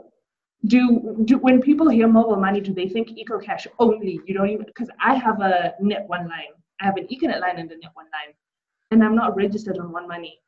Do, 0.66 1.22
do 1.24 1.38
when 1.38 1.62
people 1.62 1.88
hear 1.88 2.06
mobile 2.06 2.36
money, 2.36 2.60
do 2.60 2.74
they 2.74 2.88
think 2.90 3.08
EcoCash 3.08 3.66
only? 3.78 4.20
You 4.26 4.34
don't 4.34 4.50
even 4.50 4.66
because 4.66 4.90
I 5.00 5.14
have 5.14 5.40
a 5.40 5.72
Net 5.80 6.04
One 6.06 6.28
line. 6.28 6.52
I 6.78 6.84
have 6.84 6.98
an 6.98 7.06
Econet 7.06 7.40
line 7.40 7.58
and 7.58 7.70
a 7.70 7.78
Net 7.78 7.92
One 7.94 8.06
line, 8.16 8.34
and 8.90 9.02
I'm 9.02 9.14
not 9.14 9.36
registered 9.36 9.78
on 9.78 9.92
One 9.92 10.08
Money. 10.08 10.38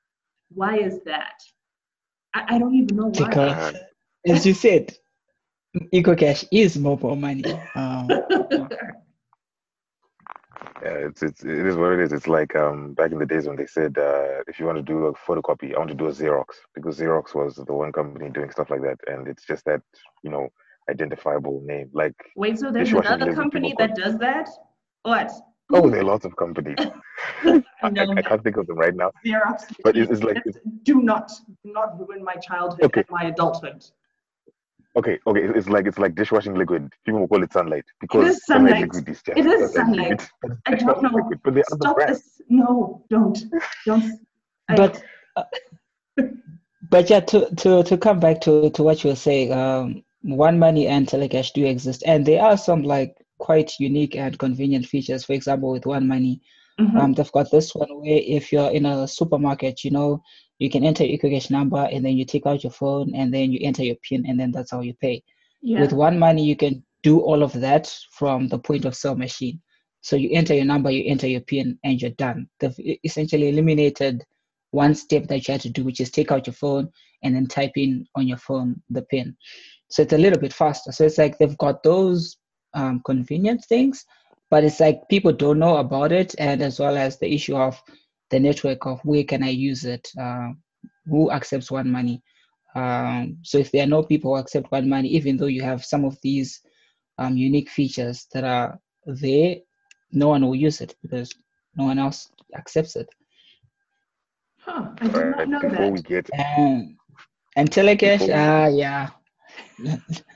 Why 0.50 0.78
is 0.78 1.00
that? 1.05 1.40
I, 2.35 2.57
I 2.57 2.59
don't 2.59 2.75
even 2.75 2.97
know 2.97 3.07
why. 3.07 3.28
Because, 3.28 3.76
as 4.26 4.47
you 4.47 4.55
said, 4.55 4.97
EcoCash 5.93 6.47
is 6.52 6.76
mobile 6.76 7.16
money. 7.16 7.45
Um, 7.75 8.09
Yeah, 10.83 11.09
it's 11.09 11.23
it's 11.23 11.43
it 11.43 11.66
is 11.66 11.76
what 11.76 11.93
it 11.93 12.00
is. 12.00 12.12
It's 12.12 12.28
like 12.28 12.55
um 12.55 12.93
back 12.95 13.11
in 13.11 13.19
the 13.19 13.26
days 13.26 13.47
when 13.47 13.57
they 13.57 13.66
said 13.66 13.97
uh, 13.97 14.43
if 14.47 14.61
you 14.61 14.66
want 14.66 14.76
to 14.76 14.83
do 14.83 15.07
a 15.07 15.12
photocopy, 15.14 15.75
I 15.75 15.78
want 15.78 15.88
to 15.90 15.97
do 15.97 16.07
a 16.07 16.12
Xerox 16.12 16.47
because 16.75 16.99
Xerox 16.99 17.35
was 17.35 17.57
the 17.57 17.73
one 17.73 17.93
company 17.93 18.31
doing 18.31 18.50
stuff 18.50 18.71
like 18.71 18.83
that, 18.83 18.99
and 19.07 19.26
it's 19.26 19.45
just 19.47 19.64
that 19.64 19.81
you 20.23 20.31
know 20.31 20.49
identifiable 20.90 21.62
name. 21.64 21.90
Like 21.93 22.14
wait, 22.37 22.59
so 22.59 22.71
there's 22.71 22.93
another 22.93 23.35
company 23.35 23.75
that 23.78 23.95
does 23.95 24.19
that? 24.19 24.49
What? 25.02 25.33
Oh, 25.73 25.90
there 25.90 26.00
are 26.00 26.04
lots 26.04 26.25
of 26.25 26.37
companies. 26.37 26.76
I, 27.42 27.62
I, 27.82 27.90
I, 27.90 28.23
can't 28.23 28.42
think 28.42 28.56
of 28.56 28.66
them 28.66 28.78
right 28.78 28.94
now. 28.94 29.11
Xerox. 29.25 29.64
But 29.82 29.96
it's, 29.96 30.11
it's 30.11 30.23
like 30.23 30.40
it's, 30.44 30.58
do 30.85 31.02
not 31.02 31.30
do 31.64 31.73
not 31.73 31.99
ruin 31.99 32.23
my 32.23 32.37
childhood 32.37 32.85
okay. 32.85 33.00
and 33.00 33.11
my 33.11 33.25
adulthood. 33.25 33.85
Okay, 34.96 35.18
okay, 35.26 35.42
it's 35.42 35.68
like 35.68 35.87
it's 35.87 35.99
like 35.99 36.14
dishwashing 36.14 36.54
liquid. 36.54 36.90
People 37.04 37.20
will 37.20 37.28
call 37.28 37.42
it 37.42 37.52
sunlight 37.52 37.85
because 38.00 38.25
it 38.25 38.30
is 38.30 38.46
sunlight. 38.46 38.82
liquid 38.82 39.08
is 39.08 39.23
just, 39.23 39.38
it 39.38 39.46
is 39.46 39.73
sunlight. 39.75 40.26
I 40.66 40.75
don't 40.76 41.02
know. 41.02 41.11
Liquid, 41.12 41.40
but 41.44 41.66
Stop 41.66 41.99
this. 41.99 42.40
No, 42.49 43.04
don't, 43.11 43.38
don't. 43.85 44.20
But 44.68 45.02
uh, 45.35 45.44
but 46.90 47.11
yeah, 47.11 47.20
to 47.20 47.54
to 47.56 47.82
to 47.82 47.99
come 47.99 48.20
back 48.20 48.40
to 48.42 48.70
to 48.70 48.82
what 48.82 49.04
you 49.04 49.11
were 49.11 49.16
saying, 49.16 49.52
um, 49.52 50.04
one 50.23 50.58
money 50.58 50.87
and 50.87 51.06
telecash 51.06 51.52
do 51.52 51.66
exist, 51.66 52.02
and 52.06 52.25
there 52.25 52.42
are 52.42 52.56
some 52.56 52.82
like 52.82 53.16
quite 53.38 53.73
unique 53.78 54.16
and 54.16 54.38
convenient 54.38 54.87
features. 54.87 55.25
For 55.25 55.33
example, 55.33 55.71
with 55.73 55.87
one 55.87 56.07
money, 56.07 56.40
mm-hmm. 56.81 56.97
um, 56.97 57.12
they've 57.12 57.33
got 57.33 57.50
this 57.50 57.75
one 57.75 57.88
where 58.00 58.21
if 58.25 58.52
you're 58.52 58.71
in 58.71 58.87
a 58.87 59.07
supermarket, 59.07 59.85
you 59.85 59.90
know, 59.90 60.23
you 60.59 60.71
can 60.71 60.85
enter 60.85 61.05
your 61.05 61.19
EcoCash 61.19 61.50
number 61.50 61.88
and 61.93 62.05
then 62.05 62.16
you 62.16 62.25
take 62.25 62.47
out 62.47 62.64
your 62.64 62.73
phone 62.73 63.14
and 63.14 63.33
then 63.33 63.52
you 63.52 63.61
enter 63.62 63.83
your 63.83 63.97
PIN 64.09 64.25
and 64.26 64.40
then 64.40 64.50
that's 64.52 64.71
how 64.71 64.81
you 64.81 64.95
pay. 64.95 65.23
Yeah. 65.61 65.81
With 65.81 65.93
one 65.93 66.19
money, 66.19 66.45
you 66.45 66.57
can 66.57 66.85
do 67.02 67.21
all 67.21 67.43
of 67.43 67.52
that 67.52 67.95
from 68.12 68.49
the 68.49 68.59
point 68.59 68.85
of 68.85 68.97
sale 68.97 69.14
machine. 69.14 69.61
So 70.00 70.16
you 70.16 70.31
enter 70.33 70.55
your 70.55 70.64
number, 70.64 70.90
you 70.90 71.05
enter 71.11 71.26
your 71.26 71.40
PIN, 71.40 71.78
and 71.85 72.00
you're 72.00 72.12
done. 72.12 72.49
They've 72.61 72.99
essentially 73.05 73.49
eliminated 73.49 74.25
one 74.71 74.95
step 74.95 75.26
that 75.26 75.47
you 75.47 75.52
had 75.52 75.61
to 75.62 75.71
do, 75.71 75.85
which 75.85 76.00
is 76.00 76.11
take 76.11 76.31
out 76.31 76.47
your 76.47 76.55
phone 76.55 76.90
and 77.23 77.35
then 77.35 77.47
type 77.47 77.73
in 77.76 78.07
on 78.14 78.28
your 78.28 78.38
phone 78.38 78.81
the 78.90 79.02
PIN. 79.02 79.37
So 79.88 80.02
it's 80.02 80.12
a 80.12 80.19
little 80.19 80.38
bit 80.38 80.52
faster. 80.52 80.93
So 80.93 81.05
it's 81.05 81.19
like 81.19 81.38
they've 81.38 81.59
got 81.59 81.83
those 81.83 82.37
um, 82.76 83.00
convenient 83.04 83.64
things, 83.64 84.04
but 84.50 84.62
it's 84.62 84.78
like 84.78 85.09
people 85.09 85.33
don't 85.33 85.59
know 85.59 85.78
about 85.78 86.12
it, 86.12 86.35
and 86.38 86.62
as 86.62 86.78
well 86.78 86.97
as 86.97 87.18
the 87.18 87.35
issue 87.35 87.56
of 87.56 87.83
the 88.30 88.38
network 88.38 88.87
of 88.87 89.00
where 89.04 89.25
can 89.25 89.42
I 89.42 89.49
use 89.49 89.85
it, 89.85 90.09
uh, 90.21 90.50
who 91.06 91.30
accepts 91.30 91.71
one 91.71 91.90
money. 91.90 92.23
Um, 92.75 93.38
so 93.42 93.59
if 93.59 93.73
there 93.73 93.85
are 93.85 93.88
no 93.88 94.02
people 94.02 94.35
who 94.35 94.40
accept 94.40 94.71
one 94.71 94.88
money, 94.88 95.09
even 95.09 95.37
though 95.37 95.47
you 95.47 95.62
have 95.62 95.85
some 95.85 96.04
of 96.04 96.18
these 96.23 96.61
um, 97.18 97.37
unique 97.37 97.71
features 97.71 98.26
that 98.35 98.45
are 98.45 98.78
there, 99.06 99.56
no 100.12 100.28
one 100.28 100.45
will 100.45 100.54
use 100.54 100.80
it 100.80 100.95
because 101.02 101.33
no 101.75 101.85
one 101.85 101.99
else 101.99 102.30
accepts 102.54 102.97
it. 102.97 103.09
Huh, 104.59 104.90
I 105.00 105.09
did 105.09 105.14
not 105.14 105.49
know 105.49 105.61
Before 105.61 105.71
that. 105.71 105.92
We 105.92 106.02
get 106.02 106.30
and, 106.35 106.97
and 107.56 107.71
telecash, 107.71 108.28
ah, 108.35 108.64
uh, 108.64 108.68
yeah. 108.68 109.11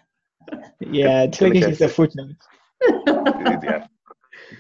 yeah, 0.81 1.27
telecash 1.27 1.71
is 1.71 1.81
a 1.81 1.89
footnote. 1.89 2.37
yeah, 3.63 3.87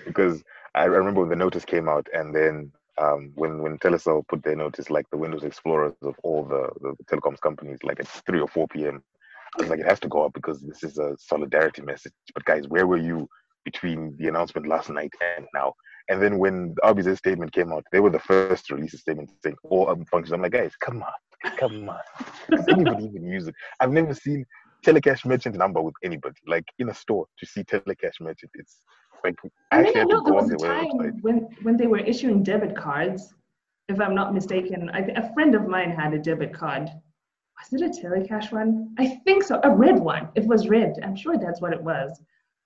because 0.06 0.42
I 0.74 0.84
remember 0.84 1.20
when 1.20 1.30
the 1.30 1.36
notice 1.36 1.64
came 1.64 1.88
out, 1.88 2.06
and 2.12 2.34
then 2.34 2.72
um, 2.98 3.32
when 3.34 3.62
when 3.62 3.78
Telecel 3.78 4.26
put 4.28 4.42
their 4.42 4.56
notice, 4.56 4.90
like 4.90 5.08
the 5.10 5.16
Windows 5.16 5.44
Explorers 5.44 5.94
of 6.02 6.14
all 6.22 6.44
the, 6.44 6.68
the 6.80 7.04
telecoms 7.04 7.40
companies, 7.40 7.78
like 7.82 8.00
at 8.00 8.08
three 8.08 8.40
or 8.40 8.48
four 8.48 8.68
p.m., 8.68 9.02
I 9.58 9.62
was 9.62 9.70
like, 9.70 9.80
it 9.80 9.86
has 9.86 10.00
to 10.00 10.08
go 10.08 10.24
up 10.24 10.32
because 10.32 10.60
this 10.60 10.84
is 10.84 10.98
a 10.98 11.16
solidarity 11.18 11.82
message. 11.82 12.12
But 12.34 12.44
guys, 12.44 12.68
where 12.68 12.86
were 12.86 12.98
you 12.98 13.28
between 13.64 14.16
the 14.18 14.28
announcement 14.28 14.68
last 14.68 14.90
night 14.90 15.12
and 15.36 15.46
now? 15.54 15.74
And 16.08 16.20
then 16.22 16.38
when 16.38 16.74
the 16.74 16.82
RBZ 16.82 17.18
statement 17.18 17.52
came 17.52 17.72
out, 17.72 17.84
they 17.92 18.00
were 18.00 18.10
the 18.10 18.18
first 18.18 18.66
to 18.66 18.74
release 18.74 18.94
a 18.94 18.98
statement 18.98 19.30
saying 19.42 19.56
all 19.64 19.86
oh, 19.88 20.04
functions. 20.10 20.32
I'm 20.32 20.42
like, 20.42 20.52
guys, 20.52 20.72
come 20.80 21.02
on, 21.02 21.56
come 21.56 21.88
on. 21.88 22.00
Does 22.50 22.66
anybody 22.68 23.04
even 23.04 23.24
use 23.24 23.48
it? 23.48 23.54
I've 23.80 23.92
never 23.92 24.14
seen 24.14 24.44
telecash 24.82 25.24
merchant 25.24 25.56
number 25.56 25.80
with 25.80 25.94
anybody, 26.02 26.40
like 26.46 26.64
in 26.78 26.88
a 26.88 26.94
store 26.94 27.26
to 27.38 27.46
see 27.46 27.62
telecash 27.64 28.20
merchant. 28.20 28.50
It's 28.54 28.80
like 29.24 29.36
I 29.70 29.82
mean, 29.82 29.96
I 29.96 30.04
know 30.04 30.22
there 30.24 30.34
was 30.34 30.50
a 30.50 30.56
time 30.56 31.20
when 31.20 31.48
when 31.62 31.76
they 31.76 31.86
were 31.86 31.98
issuing 31.98 32.42
debit 32.42 32.76
cards. 32.76 33.34
If 33.88 34.00
I'm 34.00 34.14
not 34.14 34.32
mistaken, 34.32 34.88
I, 34.92 35.00
a 35.00 35.32
friend 35.34 35.54
of 35.54 35.66
mine 35.66 35.90
had 35.90 36.14
a 36.14 36.18
debit 36.18 36.54
card. 36.54 36.88
Was 37.58 37.82
it 37.82 37.84
a 37.84 38.00
telecash 38.00 38.52
one? 38.52 38.94
I 38.98 39.20
think 39.24 39.42
so. 39.42 39.60
A 39.64 39.70
red 39.70 39.98
one. 39.98 40.28
It 40.34 40.46
was 40.46 40.68
red. 40.68 40.94
I'm 41.02 41.16
sure 41.16 41.36
that's 41.36 41.60
what 41.60 41.72
it 41.72 41.82
was. 41.82 42.20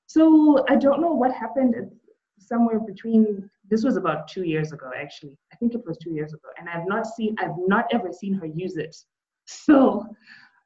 So 0.06 0.64
I 0.68 0.76
don't 0.76 1.00
know 1.00 1.14
what 1.14 1.32
happened 1.32 1.74
It's 1.76 2.48
somewhere 2.48 2.78
between. 2.78 3.50
This 3.70 3.82
was 3.82 3.96
about 3.96 4.28
two 4.28 4.44
years 4.44 4.72
ago, 4.72 4.90
actually. 4.94 5.38
I 5.50 5.56
think 5.56 5.74
it 5.74 5.80
was 5.86 5.96
two 5.96 6.12
years 6.12 6.34
ago, 6.34 6.48
and 6.58 6.68
I've 6.68 6.86
not 6.86 7.06
seen. 7.06 7.34
I've 7.38 7.56
not 7.66 7.86
ever 7.90 8.12
seen 8.12 8.34
her 8.34 8.46
use 8.46 8.76
it. 8.76 8.96
So 9.46 10.06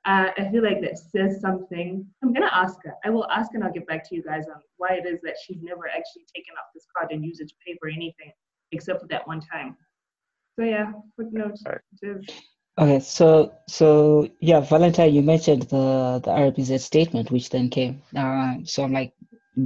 uh, 0.05 0.31
I 0.37 0.49
feel 0.51 0.63
like 0.63 0.81
that 0.83 0.99
says 0.99 1.41
something. 1.41 2.07
I'm 2.23 2.33
gonna 2.33 2.51
ask 2.53 2.79
her. 2.85 2.95
I 3.05 3.11
will 3.11 3.29
ask 3.31 3.53
and 3.55 3.63
I'll 3.65 3.73
get 3.73 3.87
back 3.87 4.09
to 4.09 4.15
you 4.15 4.23
guys 4.23 4.45
on 4.47 4.61
why 4.77 4.95
it 4.95 5.07
is 5.07 5.21
that 5.23 5.37
she's 5.45 5.63
never 5.63 5.89
actually 5.89 6.25
taken 6.35 6.55
off 6.55 6.71
this 6.75 6.87
card 6.97 7.13
and 7.13 7.25
used 7.25 7.41
it 7.41 7.49
to 7.49 7.55
pay 7.67 7.77
for 7.81 7.89
anything 7.89 8.33
except 8.73 9.01
for 9.01 9.09
that 9.09 9.27
one 9.27 9.41
time. 9.41 9.77
So 10.59 10.65
yeah, 10.65 10.93
footnote. 11.17 11.59
Okay, 12.79 13.01
so 13.01 13.53
so 13.67 14.29
yeah, 14.41 14.61
Valentine, 14.61 15.13
you 15.13 15.23
mentioned 15.23 15.63
the 15.63 16.21
the 16.25 16.31
RBZ 16.31 16.81
statement, 16.81 17.31
which 17.31 17.51
then 17.51 17.69
came. 17.69 18.03
Uh, 18.17 18.55
so 18.65 18.85
I'm 18.85 18.93
like 18.93 19.13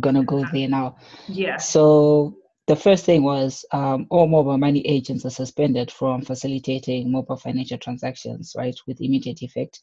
gonna 0.00 0.24
go 0.24 0.44
there 0.52 0.68
now. 0.68 0.96
Yeah. 1.28 1.58
So 1.58 2.36
the 2.68 2.76
first 2.76 3.04
thing 3.04 3.22
was 3.22 3.64
um, 3.72 4.06
all 4.08 4.26
mobile 4.26 4.56
money 4.56 4.80
agents 4.86 5.26
are 5.26 5.30
suspended 5.30 5.90
from 5.90 6.22
facilitating 6.22 7.10
mobile 7.10 7.36
financial 7.36 7.78
transactions, 7.78 8.54
right, 8.56 8.74
with 8.86 9.00
immediate 9.00 9.42
effect. 9.42 9.82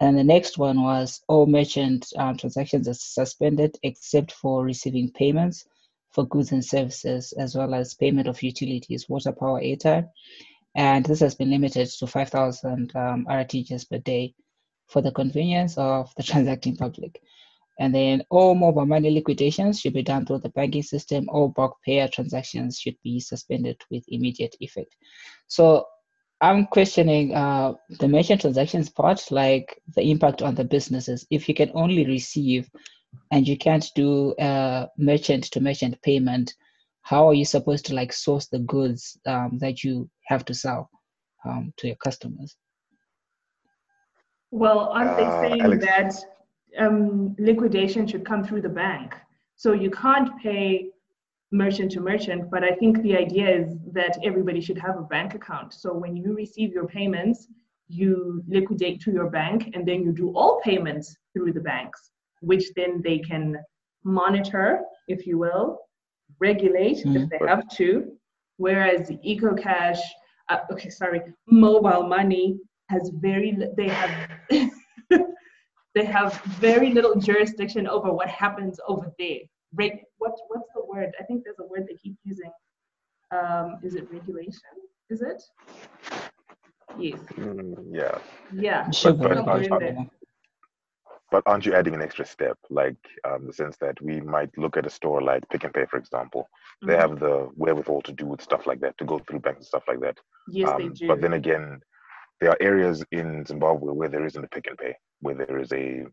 And 0.00 0.16
the 0.16 0.24
next 0.24 0.56
one 0.56 0.82
was 0.82 1.20
all 1.28 1.46
merchant 1.46 2.10
um, 2.16 2.36
transactions 2.36 2.88
are 2.88 2.94
suspended 2.94 3.78
except 3.82 4.32
for 4.32 4.64
receiving 4.64 5.12
payments 5.12 5.66
for 6.10 6.26
goods 6.26 6.52
and 6.52 6.64
services, 6.64 7.32
as 7.32 7.54
well 7.54 7.74
as 7.74 7.94
payment 7.94 8.26
of 8.26 8.42
utilities, 8.42 9.08
water, 9.08 9.32
power, 9.32 9.60
airtime. 9.60 10.08
And 10.74 11.04
this 11.04 11.20
has 11.20 11.34
been 11.34 11.50
limited 11.50 11.88
to 11.98 12.06
5,000 12.06 12.96
um, 12.96 13.26
RTGS 13.28 13.90
per 13.90 13.98
day 13.98 14.34
for 14.88 15.02
the 15.02 15.12
convenience 15.12 15.76
of 15.76 16.12
the 16.16 16.22
transacting 16.30 16.76
public. 16.76 17.20
And 17.78 17.94
then 17.94 18.22
all 18.30 18.54
mobile 18.54 18.86
money 18.86 19.10
liquidations 19.10 19.80
should 19.80 19.94
be 19.94 20.02
done 20.02 20.26
through 20.26 20.40
the 20.40 20.50
banking 20.50 20.82
system. 20.82 21.28
All 21.28 21.48
bulk 21.48 21.78
payer 21.84 22.08
transactions 22.08 22.78
should 22.78 22.96
be 23.02 23.20
suspended 23.20 23.80
with 23.90 24.04
immediate 24.08 24.54
effect. 24.60 24.96
So 25.46 25.86
I'm 26.40 26.66
questioning 26.66 27.34
uh, 27.34 27.74
the 27.98 28.08
merchant 28.08 28.40
transactions 28.40 28.88
part, 28.88 29.30
like 29.30 29.80
the 29.94 30.10
impact 30.10 30.40
on 30.40 30.54
the 30.54 30.64
businesses. 30.64 31.26
If 31.30 31.48
you 31.48 31.54
can 31.54 31.70
only 31.74 32.06
receive 32.06 32.70
and 33.30 33.46
you 33.46 33.58
can't 33.58 33.86
do 33.94 34.32
uh, 34.34 34.86
merchant 34.96 35.44
to 35.44 35.60
merchant 35.60 36.00
payment, 36.02 36.54
how 37.02 37.28
are 37.28 37.34
you 37.34 37.44
supposed 37.44 37.84
to 37.86 37.94
like 37.94 38.12
source 38.12 38.46
the 38.46 38.60
goods 38.60 39.18
um, 39.26 39.58
that 39.60 39.84
you 39.84 40.08
have 40.26 40.44
to 40.46 40.54
sell 40.54 40.88
um, 41.44 41.72
to 41.76 41.88
your 41.88 41.96
customers? 41.96 42.56
Well, 44.50 44.80
aren't 44.80 45.16
they 45.16 45.24
uh, 45.24 45.40
saying 45.42 45.60
Alex. 45.60 45.84
that 45.84 46.14
um, 46.78 47.36
liquidation 47.38 48.06
should 48.06 48.24
come 48.24 48.44
through 48.44 48.62
the 48.62 48.68
bank? 48.68 49.14
So 49.56 49.72
you 49.72 49.90
can't 49.90 50.30
pay 50.42 50.90
merchant 51.52 51.90
to 51.92 52.00
merchant, 52.00 52.50
but 52.50 52.62
I 52.62 52.72
think 52.72 53.02
the 53.02 53.16
idea 53.16 53.48
is 53.48 53.76
that 53.92 54.18
everybody 54.22 54.60
should 54.60 54.78
have 54.78 54.96
a 54.96 55.02
bank 55.02 55.34
account. 55.34 55.74
So 55.74 55.92
when 55.92 56.16
you 56.16 56.34
receive 56.34 56.72
your 56.72 56.86
payments, 56.86 57.48
you 57.88 58.42
liquidate 58.46 59.00
to 59.02 59.10
your 59.10 59.30
bank 59.30 59.70
and 59.74 59.86
then 59.86 60.02
you 60.02 60.12
do 60.12 60.30
all 60.30 60.60
payments 60.62 61.16
through 61.32 61.52
the 61.52 61.60
banks, 61.60 62.12
which 62.40 62.66
then 62.76 63.00
they 63.02 63.18
can 63.18 63.56
monitor, 64.04 64.82
if 65.08 65.26
you 65.26 65.38
will, 65.38 65.80
regulate 66.38 66.98
mm-hmm. 66.98 67.16
if 67.16 67.28
they 67.28 67.38
have 67.46 67.68
to. 67.76 68.12
Whereas 68.58 69.08
the 69.08 69.18
EcoCash, 69.26 69.98
uh, 70.50 70.58
okay, 70.70 70.90
sorry, 70.90 71.20
mobile 71.48 72.06
money 72.06 72.58
has 72.88 73.10
very, 73.14 73.58
they 73.76 73.88
have. 73.88 74.30
they 75.96 76.04
have 76.04 76.40
very 76.60 76.92
little 76.92 77.16
jurisdiction 77.16 77.88
over 77.88 78.12
what 78.12 78.28
happens 78.28 78.78
over 78.86 79.12
there 79.18 79.40
reg, 79.74 80.02
what, 80.18 80.32
what's 80.48 80.68
the 80.74 80.79
word? 80.92 81.14
I 81.20 81.24
think 81.24 81.44
there's 81.44 81.58
a 81.60 81.66
word 81.66 81.86
they 81.88 81.96
keep 81.96 82.16
using. 82.24 82.50
Um, 83.32 83.78
is 83.82 83.94
it 83.94 84.08
regulation? 84.12 84.60
Is 85.08 85.22
it? 85.22 85.42
Yes. 86.98 87.20
Mm, 87.36 87.74
yeah. 87.92 88.18
Yeah. 88.52 88.88
But, 89.04 89.18
but, 89.18 89.38
aren't, 89.38 90.10
but, 91.30 91.42
aren't 91.46 91.66
you 91.66 91.74
adding 91.74 91.94
an 91.94 92.02
extra 92.02 92.26
step? 92.26 92.58
Like 92.68 92.96
um, 93.24 93.46
the 93.46 93.52
sense 93.52 93.76
that 93.80 94.00
we 94.02 94.20
might 94.20 94.50
look 94.58 94.76
at 94.76 94.86
a 94.86 94.90
store 94.90 95.22
like 95.22 95.48
Pick 95.50 95.64
and 95.64 95.72
Pay, 95.72 95.86
for 95.86 95.98
example. 95.98 96.48
They 96.84 96.94
mm-hmm. 96.94 97.00
have 97.00 97.20
the 97.20 97.48
wherewithal 97.54 98.02
to 98.02 98.12
do 98.12 98.26
with 98.26 98.42
stuff 98.42 98.66
like 98.66 98.80
that, 98.80 98.98
to 98.98 99.04
go 99.04 99.18
through 99.20 99.40
banks 99.40 99.58
and 99.58 99.66
stuff 99.66 99.84
like 99.86 100.00
that. 100.00 100.18
Yes, 100.48 100.68
um, 100.68 100.78
they 100.78 100.88
do. 100.88 101.06
But 101.06 101.20
then 101.20 101.34
again, 101.34 101.80
there 102.40 102.50
are 102.50 102.58
areas 102.60 103.04
in 103.12 103.44
Zimbabwe 103.46 103.92
where 103.92 104.08
there 104.08 104.26
isn't 104.26 104.44
a 104.44 104.48
Pick 104.48 104.66
and 104.66 104.78
Pay, 104.78 104.96
where 105.20 105.34
there 105.34 105.58
is 105.58 105.72
a 105.72 106.04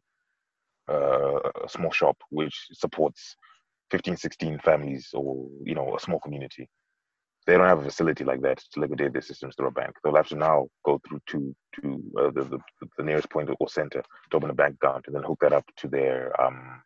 uh, 0.90 1.40
a 1.64 1.70
small 1.70 1.92
shop 1.92 2.18
which 2.30 2.68
supports 2.72 3.36
15, 3.92 4.18
16 4.18 4.60
families 4.60 5.10
or 5.14 5.48
you 5.64 5.76
know 5.76 5.96
a 5.96 6.00
small 6.00 6.20
community. 6.20 6.68
They 7.46 7.54
don't 7.54 7.68
have 7.68 7.80
a 7.80 7.84
facility 7.84 8.26
like 8.26 8.42
that 8.42 8.58
to 8.74 8.80
liquidate 8.82 9.14
their 9.14 9.22
systems 9.22 9.56
through 9.56 9.70
a 9.70 9.72
bank. 9.72 9.96
They'll 10.04 10.16
have 10.16 10.28
to 10.30 10.36
now 10.36 10.68
go 10.86 11.00
through 11.08 11.22
to 11.28 11.56
to 11.82 12.04
uh, 12.20 12.32
the, 12.32 12.44
the, 12.44 12.60
the 12.98 13.04
nearest 13.04 13.30
point 13.30 13.50
or 13.60 13.70
center 13.70 14.02
to 14.02 14.38
open 14.38 14.50
a 14.50 14.54
bank 14.54 14.76
account 14.82 15.06
and 15.08 15.16
then 15.16 15.24
hook 15.24 15.40
that 15.42 15.54
up 15.54 15.66
to 15.78 15.88
their 15.88 16.40
um 16.42 16.82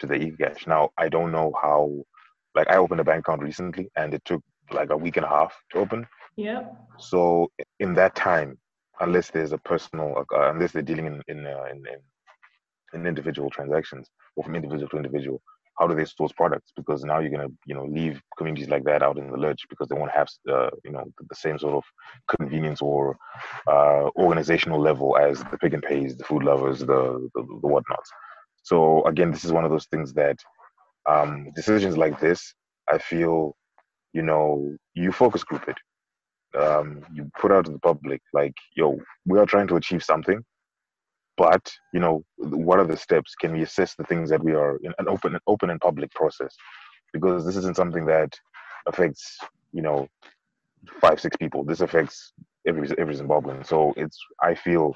to 0.00 0.06
their 0.06 0.18
eCash. 0.18 0.66
Now 0.66 0.90
I 0.98 1.08
don't 1.08 1.32
know 1.32 1.52
how. 1.60 2.04
Like 2.54 2.68
I 2.70 2.76
opened 2.76 3.00
a 3.00 3.04
bank 3.04 3.20
account 3.20 3.42
recently 3.42 3.90
and 3.96 4.14
it 4.14 4.24
took 4.24 4.42
like 4.72 4.90
a 4.90 4.96
week 4.96 5.16
and 5.16 5.26
a 5.26 5.28
half 5.28 5.54
to 5.72 5.78
open. 5.78 6.06
Yeah. 6.36 6.64
So 6.98 7.50
in 7.80 7.94
that 7.94 8.14
time, 8.14 8.58
unless 9.00 9.30
there's 9.30 9.52
a 9.52 9.58
personal, 9.58 10.24
uh, 10.32 10.50
unless 10.50 10.72
they're 10.72 10.82
dealing 10.82 11.06
in 11.06 11.22
in, 11.28 11.46
uh, 11.46 11.64
in 11.70 11.76
in 11.76 12.00
in 12.94 13.06
individual 13.06 13.50
transactions 13.50 14.08
or 14.36 14.44
from 14.44 14.54
individual 14.54 14.88
to 14.88 14.96
individual, 14.96 15.42
how 15.78 15.86
do 15.86 15.94
they 15.94 16.04
source 16.04 16.32
products? 16.32 16.72
Because 16.76 17.04
now 17.04 17.18
you're 17.18 17.30
gonna 17.30 17.50
you 17.66 17.74
know 17.74 17.84
leave 17.84 18.20
communities 18.36 18.68
like 18.68 18.84
that 18.84 19.02
out 19.02 19.18
in 19.18 19.30
the 19.30 19.36
lurch 19.36 19.62
because 19.68 19.88
they 19.88 19.96
won't 19.96 20.10
have 20.12 20.28
uh, 20.50 20.70
you 20.84 20.92
know 20.92 21.04
the 21.28 21.34
same 21.34 21.58
sort 21.58 21.74
of 21.74 21.84
convenience 22.36 22.80
or 22.82 23.16
uh, 23.66 24.08
organizational 24.16 24.80
level 24.80 25.16
as 25.16 25.38
the 25.44 25.58
Pick 25.58 25.72
and 25.74 25.82
Pays, 25.82 26.16
the 26.16 26.24
food 26.24 26.42
lovers, 26.42 26.80
the 26.80 27.28
the, 27.34 27.42
the 27.62 27.68
whatnots. 27.68 28.10
So 28.62 29.04
again, 29.04 29.30
this 29.30 29.44
is 29.44 29.52
one 29.52 29.64
of 29.64 29.70
those 29.70 29.86
things 29.86 30.12
that 30.14 30.36
um, 31.08 31.52
decisions 31.54 31.96
like 31.96 32.18
this, 32.18 32.52
I 32.88 32.98
feel, 32.98 33.54
you 34.12 34.22
know, 34.22 34.74
you 34.94 35.12
focus 35.12 35.44
group 35.44 35.68
it 35.68 35.76
um, 36.56 37.02
you 37.12 37.30
put 37.38 37.52
out 37.52 37.66
to 37.66 37.70
the 37.70 37.78
public 37.78 38.20
like 38.32 38.54
yo 38.74 38.98
we 39.26 39.38
are 39.38 39.46
trying 39.46 39.66
to 39.68 39.76
achieve 39.76 40.02
something 40.02 40.42
but 41.36 41.70
you 41.92 42.00
know 42.00 42.24
what 42.38 42.78
are 42.78 42.86
the 42.86 42.96
steps? 42.96 43.34
Can 43.34 43.52
we 43.52 43.62
assess 43.62 43.94
the 43.94 44.04
things 44.04 44.30
that 44.30 44.42
we 44.42 44.52
are 44.52 44.76
in 44.82 44.92
an 44.98 45.08
open 45.08 45.38
open 45.46 45.70
and 45.70 45.80
public 45.80 46.10
process? 46.12 46.54
Because 47.12 47.44
this 47.44 47.56
isn't 47.56 47.76
something 47.76 48.06
that 48.06 48.32
affects 48.86 49.38
you 49.72 49.82
know 49.82 50.08
five 51.00 51.20
six 51.20 51.36
people. 51.36 51.64
This 51.64 51.80
affects 51.80 52.32
every 52.66 52.88
every 52.98 53.14
zimbabwean. 53.14 53.66
So 53.66 53.92
it's 53.96 54.18
i 54.42 54.54
feel 54.54 54.94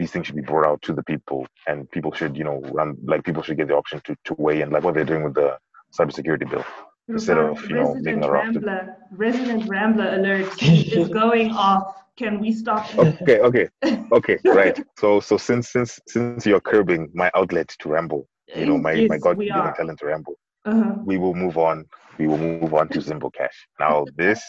these 0.00 0.10
things 0.10 0.26
should 0.26 0.36
be 0.36 0.42
brought 0.42 0.66
out 0.66 0.80
to 0.80 0.94
the 0.94 1.02
people 1.02 1.46
and 1.66 1.88
people 1.90 2.10
should 2.12 2.36
you 2.36 2.44
know 2.44 2.60
run 2.72 2.96
like 3.04 3.22
people 3.22 3.42
should 3.42 3.58
get 3.58 3.68
the 3.68 3.76
option 3.76 4.00
to 4.04 4.16
to 4.24 4.34
weigh 4.38 4.62
in 4.62 4.70
like 4.70 4.82
what 4.82 4.94
they're 4.94 5.04
doing 5.04 5.24
with 5.24 5.34
the 5.34 5.56
cybersecurity 5.96 6.48
bill 6.50 6.64
instead 7.10 7.38
of 7.38 7.62
you 7.68 7.76
know 7.76 7.94
making 7.94 8.24
a 8.24 8.30
rambler, 8.30 8.96
resident 9.10 9.68
rambler 9.68 10.14
alert 10.14 10.62
is 10.62 11.08
going 11.22 11.50
off. 11.52 11.96
Can 12.16 12.38
we 12.38 12.52
stop? 12.52 12.94
Okay, 12.98 13.40
okay, 13.40 13.68
okay, 14.12 14.38
right. 14.44 14.78
So, 14.98 15.20
so 15.20 15.36
since 15.36 15.70
since 15.70 15.98
since 16.06 16.44
you're 16.44 16.60
curbing 16.60 17.10
my 17.14 17.30
outlet 17.34 17.68
to 17.80 17.88
ramble, 17.88 18.28
you 18.54 18.66
know 18.66 18.78
my 18.78 18.92
yes, 18.92 19.08
my 19.08 19.18
God 19.18 19.38
given 19.38 19.74
talent 19.74 19.98
to 20.00 20.06
ramble, 20.06 20.34
uh-huh. 20.64 20.96
we 21.04 21.18
will 21.18 21.34
move 21.34 21.56
on. 21.56 21.86
We 22.18 22.26
will 22.26 22.38
move 22.38 22.74
on 22.74 22.88
to 22.90 22.98
Zimbo 22.98 23.32
Cash. 23.32 23.66
Now, 23.78 24.04
this 24.16 24.42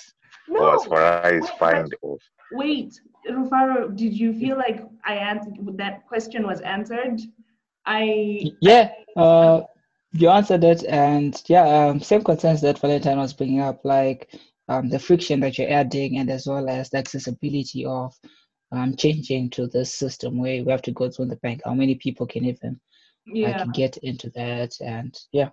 no, 0.49 0.59
was 0.59 0.85
for 0.85 1.01
eyes 1.01 1.49
find 1.51 1.93
off. 2.01 2.21
Wait, 2.51 2.99
Rufaro, 3.29 3.95
did 3.95 4.13
you 4.17 4.33
feel 4.33 4.57
like 4.57 4.83
I 5.05 5.15
answered 5.15 5.55
that 5.77 6.05
question 6.07 6.45
was 6.45 6.59
answered? 6.61 7.21
I 7.85 8.51
yeah. 8.59 8.91
Uh, 9.15 9.61
you 10.13 10.29
answered 10.29 10.63
it, 10.63 10.83
and 10.85 11.41
yeah, 11.47 11.87
um, 11.87 12.01
same 12.01 12.23
concerns 12.23 12.61
that 12.61 12.79
Valentine 12.79 13.17
was 13.17 13.33
bringing 13.33 13.61
up, 13.61 13.85
like 13.85 14.33
um, 14.67 14.89
the 14.89 14.99
friction 14.99 15.39
that 15.41 15.57
you're 15.57 15.71
adding, 15.71 16.17
and 16.17 16.29
as 16.29 16.47
well 16.47 16.69
as 16.69 16.89
the 16.89 16.97
accessibility 16.97 17.85
of 17.85 18.13
um, 18.71 18.95
changing 18.95 19.49
to 19.51 19.67
this 19.67 19.93
system 19.93 20.37
where 20.37 20.63
we 20.63 20.71
have 20.71 20.81
to 20.83 20.91
go 20.91 21.09
through 21.09 21.27
the 21.27 21.37
bank. 21.37 21.61
How 21.65 21.73
many 21.73 21.95
people 21.95 22.25
can 22.25 22.45
even 22.45 22.79
yeah. 23.25 23.63
like, 23.63 23.73
get 23.73 23.97
into 23.97 24.29
that? 24.31 24.73
And 24.81 25.17
yeah, 25.31 25.49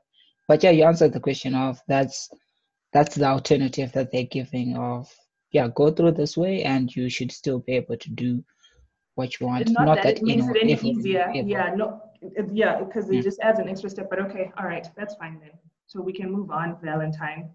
but 0.48 0.62
yeah, 0.62 0.70
you 0.70 0.84
answered 0.84 1.12
the 1.12 1.20
question 1.20 1.54
of 1.54 1.80
that's 1.86 2.28
that's 2.92 3.14
the 3.14 3.26
alternative 3.26 3.92
that 3.92 4.10
they're 4.10 4.24
giving 4.24 4.76
of 4.76 5.12
yeah, 5.50 5.68
go 5.74 5.90
through 5.90 6.12
this 6.12 6.36
way, 6.36 6.62
and 6.62 6.94
you 6.94 7.08
should 7.08 7.32
still 7.32 7.60
be 7.60 7.72
able 7.72 7.96
to 7.96 8.10
do 8.10 8.44
what 9.14 9.40
you 9.40 9.46
want. 9.46 9.68
Not, 9.70 9.86
Not 9.86 9.94
that, 9.96 10.04
that, 10.04 10.16
it 10.18 10.22
makes 10.22 10.44
know, 10.44 10.52
it 10.54 10.62
any 10.62 10.90
easier. 10.90 11.30
Yeah, 11.34 11.74
no, 11.74 12.02
yeah, 12.52 12.78
because 12.78 13.08
it 13.08 13.14
mm. 13.14 13.22
just 13.22 13.40
adds 13.40 13.58
an 13.58 13.68
extra 13.68 13.90
step. 13.90 14.08
But 14.10 14.20
okay, 14.20 14.52
all 14.58 14.66
right, 14.66 14.86
that's 14.96 15.14
fine 15.14 15.38
then. 15.40 15.50
So 15.86 16.00
we 16.00 16.12
can 16.12 16.30
move 16.30 16.50
on, 16.50 16.76
Valentine. 16.82 17.50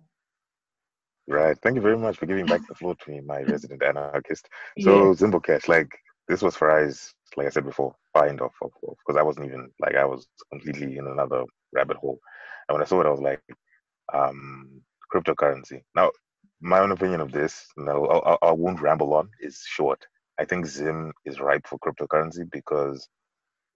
Right. 1.27 1.57
Thank 1.61 1.75
you 1.75 1.81
very 1.81 1.97
much 1.97 2.17
for 2.17 2.25
giving 2.25 2.45
back 2.45 2.67
the 2.67 2.75
floor 2.75 2.95
to 2.95 3.11
me, 3.11 3.21
my 3.21 3.41
resident 3.47 3.81
anarchist. 3.81 4.49
So 4.79 5.09
yeah. 5.09 5.13
Zimbo 5.13 5.43
Cash, 5.43 5.67
like 5.67 5.97
this 6.27 6.41
was 6.41 6.55
for 6.55 6.71
eyes, 6.71 7.13
like 7.37 7.47
I 7.47 7.49
said 7.49 7.65
before, 7.65 7.95
find 8.13 8.41
off 8.41 8.53
of 8.61 8.71
because 8.81 9.17
I 9.17 9.23
wasn't 9.23 9.47
even 9.47 9.69
like 9.79 9.95
I 9.95 10.05
was 10.05 10.27
completely 10.51 10.97
in 10.97 11.07
another 11.07 11.43
rabbit 11.73 11.97
hole. 11.97 12.19
And 12.67 12.75
when 12.75 12.81
I 12.81 12.85
saw 12.85 13.01
it, 13.01 13.07
I 13.07 13.11
was 13.11 13.21
like, 13.21 13.41
um, 14.13 14.81
cryptocurrency. 15.13 15.81
Now, 15.95 16.11
my 16.61 16.79
own 16.79 16.91
opinion 16.91 17.21
of 17.21 17.31
this, 17.31 17.67
no, 17.77 18.05
I, 18.07 18.47
I 18.47 18.51
won't 18.51 18.81
ramble 18.81 19.13
on, 19.13 19.29
is 19.41 19.63
short. 19.67 20.05
I 20.39 20.45
think 20.45 20.65
Zim 20.65 21.11
is 21.25 21.39
ripe 21.39 21.67
for 21.67 21.77
cryptocurrency 21.79 22.49
because 22.51 23.07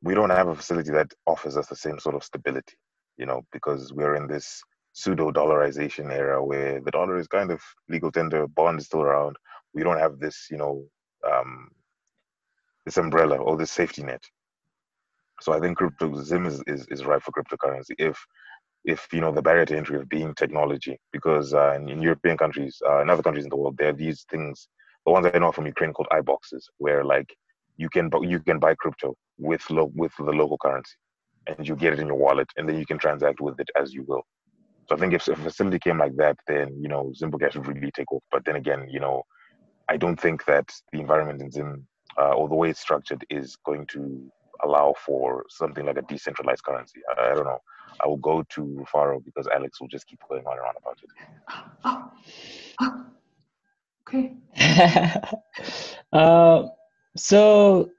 we 0.07 0.13
don't 0.13 0.29
have 0.29 0.47
a 0.47 0.55
facility 0.55 0.91
that 0.91 1.13
offers 1.25 1.57
us 1.57 1.67
the 1.67 1.75
same 1.75 1.99
sort 1.99 2.15
of 2.15 2.23
stability, 2.23 2.77
you 3.17 3.25
know, 3.25 3.41
because 3.51 3.91
we're 3.91 4.15
in 4.15 4.25
this 4.25 4.63
pseudo 4.93 5.31
dollarization 5.31 6.13
era 6.13 6.41
where 6.41 6.79
the 6.79 6.91
dollar 6.91 7.17
is 7.17 7.27
kind 7.27 7.51
of 7.51 7.61
legal 7.89 8.09
tender, 8.09 8.47
bond 8.47 8.79
is 8.79 8.85
still 8.85 9.01
around. 9.01 9.35
We 9.73 9.83
don't 9.83 9.99
have 9.99 10.17
this, 10.17 10.47
you 10.49 10.57
know, 10.57 10.85
um, 11.29 11.71
this 12.85 12.95
umbrella 12.95 13.35
or 13.35 13.57
this 13.57 13.69
safety 13.69 14.01
net. 14.01 14.23
So 15.41 15.51
I 15.51 15.59
think 15.59 15.77
crypto 15.77 16.15
Zim 16.23 16.45
is, 16.45 16.63
is, 16.67 16.87
is 16.87 17.03
right 17.03 17.21
for 17.21 17.33
cryptocurrency 17.33 17.95
if 17.99 18.17
if 18.85 19.05
you 19.11 19.19
know 19.19 19.33
the 19.33 19.41
barrier 19.41 19.65
to 19.65 19.75
entry 19.75 19.97
of 19.97 20.07
being 20.07 20.33
technology 20.33 20.97
because 21.11 21.53
uh, 21.53 21.73
in, 21.73 21.89
in, 21.89 22.01
European 22.01 22.37
countries, 22.37 22.81
uh, 22.87 23.01
in 23.01 23.09
other 23.09 23.21
countries 23.21 23.43
in 23.43 23.49
the 23.49 23.57
world, 23.57 23.75
there 23.77 23.89
are 23.89 23.99
these 24.05 24.25
things. 24.31 24.69
The 25.05 25.11
ones 25.11 25.27
I 25.33 25.39
know 25.39 25.51
from 25.51 25.65
Ukraine 25.65 25.91
called 25.91 26.07
iBoxes, 26.13 26.63
where 26.77 27.03
like 27.03 27.29
you 27.77 27.89
can 27.89 28.09
you 28.23 28.39
can 28.39 28.59
buy 28.59 28.75
crypto 28.75 29.15
with 29.37 29.69
lo- 29.69 29.91
with 29.95 30.13
the 30.17 30.31
local 30.31 30.57
currency, 30.57 30.95
and 31.47 31.67
you 31.67 31.75
get 31.75 31.93
it 31.93 31.99
in 31.99 32.07
your 32.07 32.17
wallet, 32.17 32.47
and 32.57 32.67
then 32.67 32.77
you 32.77 32.85
can 32.85 32.97
transact 32.97 33.39
with 33.41 33.59
it 33.59 33.69
as 33.75 33.93
you 33.93 34.03
will. 34.07 34.23
So 34.87 34.95
I 34.95 34.99
think 34.99 35.13
if, 35.13 35.27
if 35.27 35.39
a 35.39 35.43
facility 35.43 35.79
came 35.79 35.99
like 35.99 36.15
that, 36.17 36.37
then 36.47 36.77
you 36.81 36.87
know 36.87 37.11
Zimbo 37.19 37.39
Cash 37.39 37.55
would 37.55 37.67
really 37.67 37.91
take 37.91 38.11
off. 38.11 38.23
But 38.31 38.45
then 38.45 38.55
again, 38.55 38.87
you 38.89 38.99
know, 38.99 39.23
I 39.89 39.97
don't 39.97 40.19
think 40.19 40.45
that 40.45 40.69
the 40.91 40.99
environment 40.99 41.41
in 41.41 41.51
Zim 41.51 41.87
uh, 42.19 42.33
or 42.33 42.49
the 42.49 42.55
way 42.55 42.69
it's 42.69 42.79
structured 42.79 43.23
is 43.29 43.57
going 43.65 43.85
to 43.87 44.31
allow 44.63 44.93
for 45.05 45.45
something 45.49 45.85
like 45.85 45.97
a 45.97 46.01
decentralized 46.03 46.63
currency. 46.63 47.01
I, 47.15 47.31
I 47.31 47.35
don't 47.35 47.45
know. 47.45 47.59
I 48.03 48.07
will 48.07 48.17
go 48.17 48.43
to 48.49 48.85
Faro 48.91 49.19
because 49.19 49.47
Alex 49.47 49.79
will 49.79 49.87
just 49.87 50.07
keep 50.07 50.19
going 50.29 50.45
on 50.45 50.57
and 50.57 50.67
on 50.67 50.75
about 50.81 50.99
it. 51.03 51.09
Oh, 51.85 52.11
oh, 52.81 53.05
okay. 54.07 54.35
uh, 56.13 56.63
so 57.17 57.91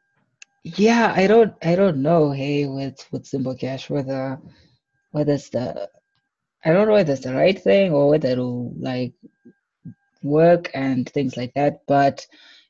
yeah, 0.65 1.13
I 1.17 1.27
don't 1.29 1.55
I 1.63 1.77
don't 1.77 2.03
know, 2.03 2.33
hey, 2.33 2.67
with 2.67 3.07
with 3.13 3.25
Zimbo 3.25 3.59
Cash 3.59 3.91
whether 3.91 4.41
whether 5.13 5.35
it's 5.35 5.51
the 5.51 5.89
I 6.65 6.73
don't 6.73 6.89
know 6.89 6.95
whether 6.95 7.13
it's 7.15 7.25
the 7.25 7.35
right 7.35 7.59
thing 7.61 7.93
or 7.93 8.11
whether 8.11 8.29
it'll 8.31 8.75
like 8.79 9.15
work 10.23 10.71
and 10.75 11.09
things 11.09 11.37
like 11.37 11.55
that. 11.55 11.81
But 11.87 12.27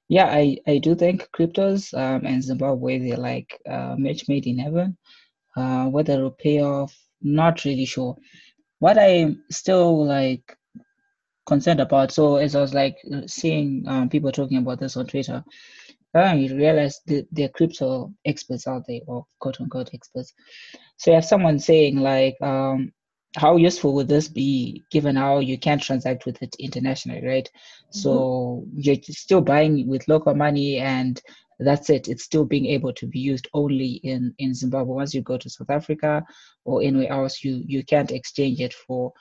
yeah, 0.08 0.26
I, 0.26 0.58
I 0.66 0.78
do 0.78 0.94
think 0.94 1.28
cryptos 1.37 1.94
um, 1.98 2.26
and 2.26 2.42
Zimbabwe 2.42 2.98
they're 2.98 3.18
like 3.18 3.61
uh, 3.68 3.96
match 3.98 4.28
made 4.28 4.46
in 4.46 4.58
heaven. 4.58 4.96
Uh, 5.56 5.87
whether 5.87 6.14
it'll 6.14 6.30
pay 6.30 6.62
off, 6.62 6.96
not 7.22 7.64
really 7.64 7.84
sure. 7.87 8.16
What 8.80 8.98
I'm 8.98 9.44
still 9.50 10.06
like 10.06 10.56
concerned 11.46 11.80
about. 11.80 12.12
So 12.12 12.37
as 12.37 12.54
I 12.56 12.61
was 12.61 12.74
like 12.74 12.96
seeing 13.26 13.84
um, 13.88 14.08
people 14.08 14.32
talking 14.32 14.58
about 14.58 14.80
this 14.80 14.96
on 14.96 15.06
Twitter, 15.06 15.44
you 16.14 16.57
realize 16.57 17.01
the, 17.07 17.27
there 17.31 17.47
are 17.47 17.51
crypto 17.51 18.12
experts 18.25 18.66
out 18.66 18.85
there, 18.88 19.01
or 19.07 19.27
quote 19.40 19.61
unquote 19.61 19.90
experts. 19.94 20.33
So 20.97 21.11
you 21.11 21.14
have 21.16 21.25
someone 21.25 21.59
saying 21.59 21.97
like, 21.99 22.37
um, 22.42 22.92
how 23.37 23.57
useful 23.57 23.94
would 23.94 24.09
this 24.09 24.29
be 24.29 24.85
given 24.90 25.14
how 25.14 25.38
you 25.38 25.59
can't 25.59 25.83
transact 25.83 26.25
with 26.25 26.42
it 26.42 26.57
internationally, 26.59 27.25
right? 27.27 27.49
Mm-hmm. 27.49 27.99
So 27.99 28.64
you're 28.75 28.97
still 29.03 29.42
buying 29.42 29.87
with 29.87 30.09
local 30.09 30.35
money 30.35 30.79
and 30.79 31.21
that's 31.61 31.90
it. 31.90 32.09
It's 32.09 32.25
still 32.25 32.44
being 32.44 32.66
able 32.66 32.92
to 32.94 33.07
be 33.07 33.18
used 33.18 33.49
only 33.53 34.01
in, 34.03 34.35
in 34.38 34.55
Zimbabwe. 34.55 34.94
Once 34.94 35.12
you 35.12 35.23
go 35.23 35.37
to 35.37 35.51
South 35.51 35.71
Africa 35.71 36.25
or 36.64 36.83
anywhere 36.83 37.12
else, 37.12 37.44
you, 37.44 37.62
you 37.66 37.85
can't 37.85 38.12
exchange 38.12 38.61
it 38.61 38.73
for 38.73 39.12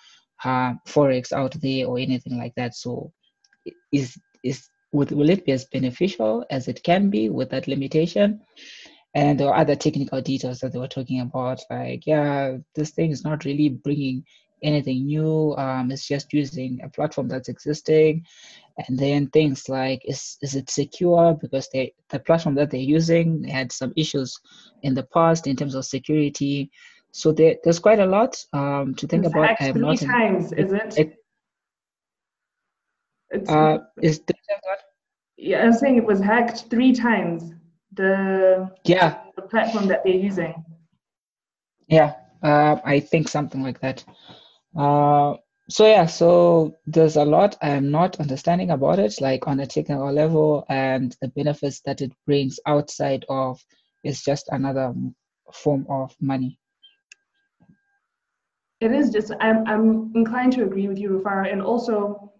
uh, 0.44 0.74
forex 0.88 1.34
out 1.34 1.54
there 1.62 1.88
or 1.88 1.98
anything 2.00 2.38
like 2.38 2.54
that. 2.56 2.76
So 2.76 3.12
is 3.92 4.18
is 4.44 4.70
would, 4.92 5.12
will 5.12 5.30
it 5.30 5.46
be 5.46 5.52
as 5.52 5.66
beneficial 5.66 6.46
as 6.50 6.68
it 6.68 6.84
can 6.84 7.10
be 7.10 7.30
with 7.30 7.50
that 7.52 7.68
limitation? 7.68 8.42
And 9.14 9.40
there 9.40 9.48
are 9.50 9.56
other 9.62 9.76
technical 9.76 10.22
details 10.22 10.60
that 10.60 10.74
they 10.74 10.80
were 10.80 10.88
talking 10.88 11.22
about, 11.22 11.62
like, 11.70 12.06
yeah, 12.06 12.58
this 12.76 12.92
thing 12.92 13.12
is 13.12 13.24
not 13.24 13.46
really 13.46 13.70
bringing 13.70 14.24
anything 14.64 15.06
new. 15.06 15.56
Um, 15.56 15.92
it's 15.92 16.08
just 16.08 16.34
using 16.34 16.80
a 16.84 16.90
platform 16.90 17.28
that's 17.28 17.50
existing. 17.50 18.26
And 18.88 18.98
then 18.98 19.28
things 19.30 19.70
like, 19.70 20.02
is, 20.06 20.38
is 20.42 20.56
it 20.56 20.70
secure? 20.70 21.34
Because 21.34 21.68
they, 21.74 21.94
the 22.10 22.20
platform 22.20 22.56
that 22.56 22.70
they're 22.70 22.80
using 22.80 23.44
had 23.44 23.72
some 23.72 23.92
issues 23.96 24.40
in 24.84 24.94
the 24.94 25.04
past 25.04 25.48
in 25.48 25.56
terms 25.56 25.74
of 25.74 25.86
security. 25.86 26.70
So 27.12 27.32
there, 27.32 27.56
there's 27.64 27.80
quite 27.80 28.00
a 28.00 28.06
lot 28.06 28.36
um, 28.54 28.94
to 28.96 29.08
think 29.08 29.26
It's 29.26 29.34
about. 29.34 29.48
hacked 29.48 29.72
three 29.72 29.82
not 29.82 30.02
an- 30.02 30.08
times, 30.08 30.54
is 30.54 30.74
it? 30.74 30.98
it- 31.00 31.18
It's, 33.32 33.50
uh, 33.50 33.80
is 34.02 34.22
yeah, 35.38 35.64
I 35.64 35.68
was 35.68 35.80
saying 35.80 35.98
it 35.98 36.06
was 36.06 36.20
hacked 36.20 36.66
three 36.70 36.94
times. 36.94 37.54
The 37.94 38.72
Yeah, 38.86 39.22
the 39.36 39.42
platform 39.44 39.88
that 39.88 40.04
they're 40.04 40.14
using. 40.14 40.54
Yeah, 41.88 42.16
uh, 42.44 42.78
I 42.84 43.00
think 43.00 43.28
something 43.28 43.64
like 43.64 43.80
that. 43.82 44.04
Uh, 44.78 45.36
so 45.70 45.86
yeah, 45.86 46.06
so 46.06 46.76
there's 46.86 47.18
a 47.18 47.26
lot 47.26 47.58
I'm 47.62 47.92
not 47.92 48.20
understanding 48.20 48.72
about 48.72 49.00
it, 49.00 49.20
like 49.20 49.48
on 49.48 49.60
a 49.60 49.68
technical 49.68 50.12
level, 50.12 50.66
and 50.70 51.16
the 51.22 51.28
benefits 51.30 51.82
that 51.82 52.02
it 52.02 52.14
brings 52.26 52.60
outside 52.66 53.26
of 53.30 53.60
is 54.04 54.24
just 54.24 54.48
another 54.52 54.94
form 55.52 55.86
of 55.90 56.16
money. 56.22 56.60
It 58.80 58.92
is 58.92 59.10
just 59.10 59.34
I'm 59.40 59.68
I'm 59.68 60.12
inclined 60.16 60.54
to 60.54 60.64
agree 60.64 60.88
with 60.88 61.00
you, 61.00 61.10
Rufaro, 61.10 61.52
and 61.52 61.62
also 61.62 62.32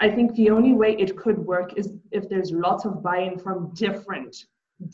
I 0.00 0.08
think 0.10 0.34
the 0.34 0.50
only 0.50 0.74
way 0.74 0.94
it 0.94 1.16
could 1.16 1.38
work 1.38 1.74
is 1.76 1.92
if 2.12 2.28
there's 2.28 2.52
lots 2.52 2.84
of 2.84 3.02
buy-in 3.02 3.38
from 3.38 3.72
different 3.74 4.36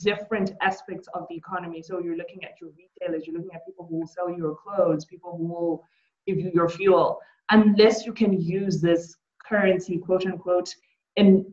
different 0.02 0.52
aspects 0.62 1.08
of 1.12 1.26
the 1.28 1.36
economy. 1.36 1.82
So 1.82 2.00
you're 2.00 2.16
looking 2.16 2.42
at 2.42 2.52
your 2.58 2.70
retailers, 2.70 3.26
you're 3.26 3.36
looking 3.36 3.54
at 3.54 3.66
people 3.66 3.86
who 3.86 3.98
will 3.98 4.06
sell 4.06 4.30
you 4.30 4.38
your 4.38 4.56
clothes, 4.56 5.04
people 5.04 5.36
who 5.36 5.46
will 5.46 5.84
give 6.26 6.38
you 6.38 6.50
your 6.54 6.70
fuel. 6.70 7.20
Unless 7.50 8.06
you 8.06 8.14
can 8.14 8.40
use 8.40 8.80
this 8.80 9.14
currency, 9.46 9.98
quote 9.98 10.24
unquote, 10.24 10.74
in 11.16 11.44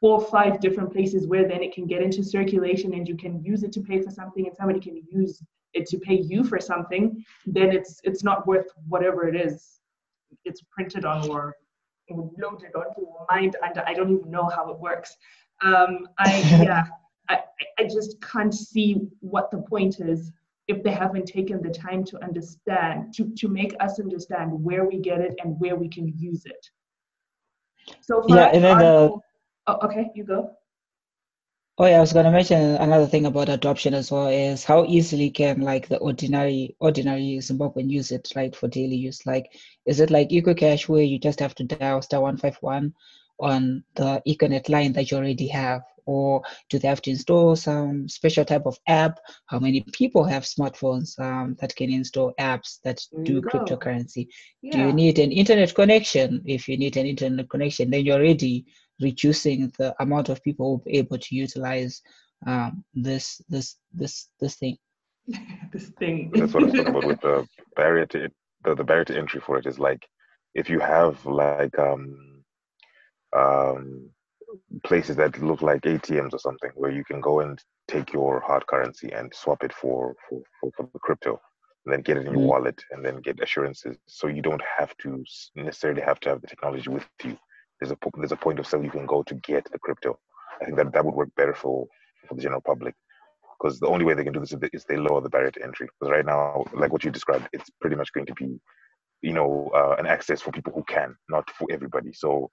four 0.00 0.22
or 0.22 0.26
five 0.26 0.58
different 0.60 0.90
places 0.90 1.26
where 1.26 1.46
then 1.46 1.62
it 1.62 1.74
can 1.74 1.86
get 1.86 2.02
into 2.02 2.24
circulation 2.24 2.94
and 2.94 3.06
you 3.06 3.16
can 3.16 3.42
use 3.44 3.62
it 3.62 3.72
to 3.72 3.80
pay 3.82 4.00
for 4.00 4.10
something 4.10 4.46
and 4.46 4.56
somebody 4.56 4.80
can 4.80 5.02
use 5.12 5.42
it 5.74 5.86
to 5.86 5.98
pay 5.98 6.14
you 6.14 6.44
for 6.44 6.58
something, 6.58 7.22
then 7.44 7.72
it's 7.72 8.00
it's 8.04 8.24
not 8.24 8.46
worth 8.46 8.68
whatever 8.88 9.28
it 9.28 9.36
is 9.36 9.80
it's 10.44 10.62
printed 10.70 11.04
on 11.04 11.28
or 11.28 11.54
loaded 12.14 12.74
onto 12.74 13.00
or 13.02 13.26
mined 13.30 13.56
under. 13.64 13.82
I 13.86 13.94
don't 13.94 14.12
even 14.12 14.30
know 14.30 14.48
how 14.48 14.70
it 14.70 14.78
works. 14.78 15.16
Um, 15.62 16.08
I 16.18 16.38
yeah, 16.62 16.84
I, 17.28 17.40
I 17.78 17.84
just 17.84 18.20
can't 18.20 18.54
see 18.54 19.08
what 19.20 19.50
the 19.50 19.58
point 19.58 20.00
is 20.00 20.32
if 20.68 20.82
they 20.82 20.90
haven't 20.90 21.26
taken 21.26 21.62
the 21.62 21.70
time 21.70 22.04
to 22.04 22.22
understand 22.22 23.14
to 23.14 23.32
to 23.36 23.48
make 23.48 23.74
us 23.80 24.00
understand 24.00 24.50
where 24.52 24.84
we 24.84 24.98
get 24.98 25.20
it 25.20 25.34
and 25.42 25.58
where 25.60 25.76
we 25.76 25.88
can 25.88 26.12
use 26.16 26.44
it. 26.46 26.70
So 28.00 28.24
Yeah, 28.28 28.50
and 28.52 28.64
then 28.64 28.78
the- 28.78 29.18
oh, 29.68 29.78
okay, 29.84 30.10
you 30.14 30.24
go. 30.24 30.50
Oh 31.78 31.84
yeah, 31.84 31.98
I 31.98 32.00
was 32.00 32.14
gonna 32.14 32.30
mention 32.30 32.76
another 32.76 33.06
thing 33.06 33.26
about 33.26 33.50
adoption 33.50 33.92
as 33.92 34.10
well 34.10 34.28
is 34.28 34.64
how 34.64 34.86
easily 34.86 35.28
can 35.28 35.60
like 35.60 35.88
the 35.88 35.98
ordinary 35.98 36.74
ordinary 36.80 37.36
Zimbabwean 37.40 37.90
use 37.90 38.10
it 38.12 38.32
right 38.34 38.56
for 38.56 38.66
daily 38.66 38.96
use. 38.96 39.26
Like, 39.26 39.52
is 39.84 40.00
it 40.00 40.10
like 40.10 40.30
EcoCash 40.30 40.88
where 40.88 41.02
you 41.02 41.18
just 41.18 41.38
have 41.40 41.54
to 41.56 41.64
dial 41.64 42.00
star 42.00 42.22
one 42.22 42.38
five 42.38 42.56
one 42.62 42.94
on 43.40 43.84
the 43.94 44.22
Econet 44.26 44.70
line 44.70 44.94
that 44.94 45.10
you 45.10 45.18
already 45.18 45.48
have, 45.48 45.82
or 46.06 46.40
do 46.70 46.78
they 46.78 46.88
have 46.88 47.02
to 47.02 47.10
install 47.10 47.54
some 47.56 48.08
special 48.08 48.46
type 48.46 48.64
of 48.64 48.78
app? 48.86 49.18
How 49.44 49.58
many 49.58 49.82
people 49.92 50.24
have 50.24 50.44
smartphones 50.44 51.18
um, 51.18 51.56
that 51.60 51.76
can 51.76 51.90
install 51.90 52.32
apps 52.40 52.78
that 52.84 53.02
do 53.22 53.42
go. 53.42 53.50
cryptocurrency? 53.50 54.28
Do 54.72 54.78
you 54.78 54.92
need 54.94 55.18
an 55.18 55.30
internet 55.30 55.74
connection? 55.74 56.42
If 56.46 56.68
you 56.68 56.78
need 56.78 56.96
an 56.96 57.04
internet 57.04 57.50
connection, 57.50 57.90
then 57.90 58.06
you're 58.06 58.16
already 58.16 58.64
reducing 59.00 59.72
the 59.78 59.94
amount 60.00 60.28
of 60.28 60.42
people 60.42 60.66
who 60.66 60.70
will 60.72 60.84
be 60.84 60.98
able 60.98 61.18
to 61.18 61.34
utilize 61.36 62.02
um, 62.46 62.84
this 62.94 63.40
this 63.48 63.76
this 63.92 64.28
this 64.40 64.56
thing. 64.56 64.76
this 65.72 65.88
thing. 65.98 66.32
That's 66.36 66.54
what 66.54 66.62
I'm 66.64 66.72
talking 66.72 66.90
about 66.90 67.04
with 67.04 67.20
the 67.20 67.46
barrier 67.76 68.06
to 68.06 68.28
the, 68.64 68.74
the 68.74 68.84
barrier 68.84 69.04
to 69.06 69.16
entry 69.18 69.40
for 69.40 69.58
it 69.58 69.66
is 69.66 69.78
like 69.78 70.06
if 70.54 70.68
you 70.70 70.80
have 70.80 71.24
like 71.26 71.78
um 71.78 72.42
um 73.36 74.10
places 74.84 75.16
that 75.16 75.40
look 75.40 75.62
like 75.62 75.82
ATMs 75.82 76.32
or 76.32 76.38
something 76.38 76.70
where 76.74 76.90
you 76.90 77.04
can 77.04 77.20
go 77.20 77.40
and 77.40 77.58
take 77.88 78.12
your 78.12 78.40
hard 78.40 78.66
currency 78.66 79.12
and 79.12 79.32
swap 79.34 79.62
it 79.64 79.72
for 79.72 80.14
for, 80.28 80.40
for, 80.60 80.70
for 80.76 80.88
the 80.92 80.98
crypto 80.98 81.40
and 81.84 81.92
then 81.92 82.00
get 82.02 82.16
it 82.16 82.26
in 82.26 82.32
your 82.32 82.42
Mhm. 82.42 82.48
wallet 82.48 82.82
and 82.92 83.04
then 83.04 83.20
get 83.20 83.40
assurances 83.42 83.96
so 84.06 84.26
you 84.28 84.42
don't 84.42 84.62
have 84.78 84.96
to 84.98 85.24
necessarily 85.54 86.02
have 86.02 86.20
to 86.20 86.28
have 86.30 86.40
the 86.40 86.46
technology 86.48 86.90
with 86.90 87.06
you 87.24 87.36
there's 87.80 87.92
a 87.92 87.96
there's 88.16 88.32
a 88.32 88.36
point 88.36 88.58
of 88.58 88.66
sale 88.66 88.84
you 88.84 88.90
can 88.90 89.06
go 89.06 89.22
to 89.22 89.34
get 89.36 89.70
the 89.72 89.78
crypto 89.78 90.18
i 90.60 90.64
think 90.64 90.76
that 90.76 90.92
that 90.92 91.04
would 91.04 91.14
work 91.14 91.30
better 91.36 91.54
for 91.54 91.86
for 92.28 92.34
the 92.34 92.42
general 92.42 92.60
public 92.62 92.94
because 93.60 93.80
the 93.80 93.86
only 93.88 94.04
way 94.04 94.14
they 94.14 94.24
can 94.24 94.32
do 94.32 94.40
this 94.40 94.52
is 94.52 94.58
they- 94.60 94.70
lower 94.96 95.20
the 95.20 95.28
barrier 95.28 95.50
to 95.52 95.62
entry. 95.62 95.88
Because 95.98 96.12
right 96.12 96.26
now, 96.26 96.64
like 96.74 96.92
what 96.92 97.04
you 97.04 97.10
described, 97.10 97.48
it's 97.52 97.70
pretty 97.80 97.96
much 97.96 98.12
going 98.12 98.26
to 98.26 98.34
be, 98.34 98.60
you 99.22 99.32
know, 99.32 99.70
uh, 99.74 99.96
an 99.98 100.06
access 100.06 100.40
for 100.42 100.52
people 100.52 100.72
who 100.74 100.84
can, 100.84 101.16
not 101.28 101.50
for 101.52 101.66
everybody. 101.70 102.12
So 102.12 102.50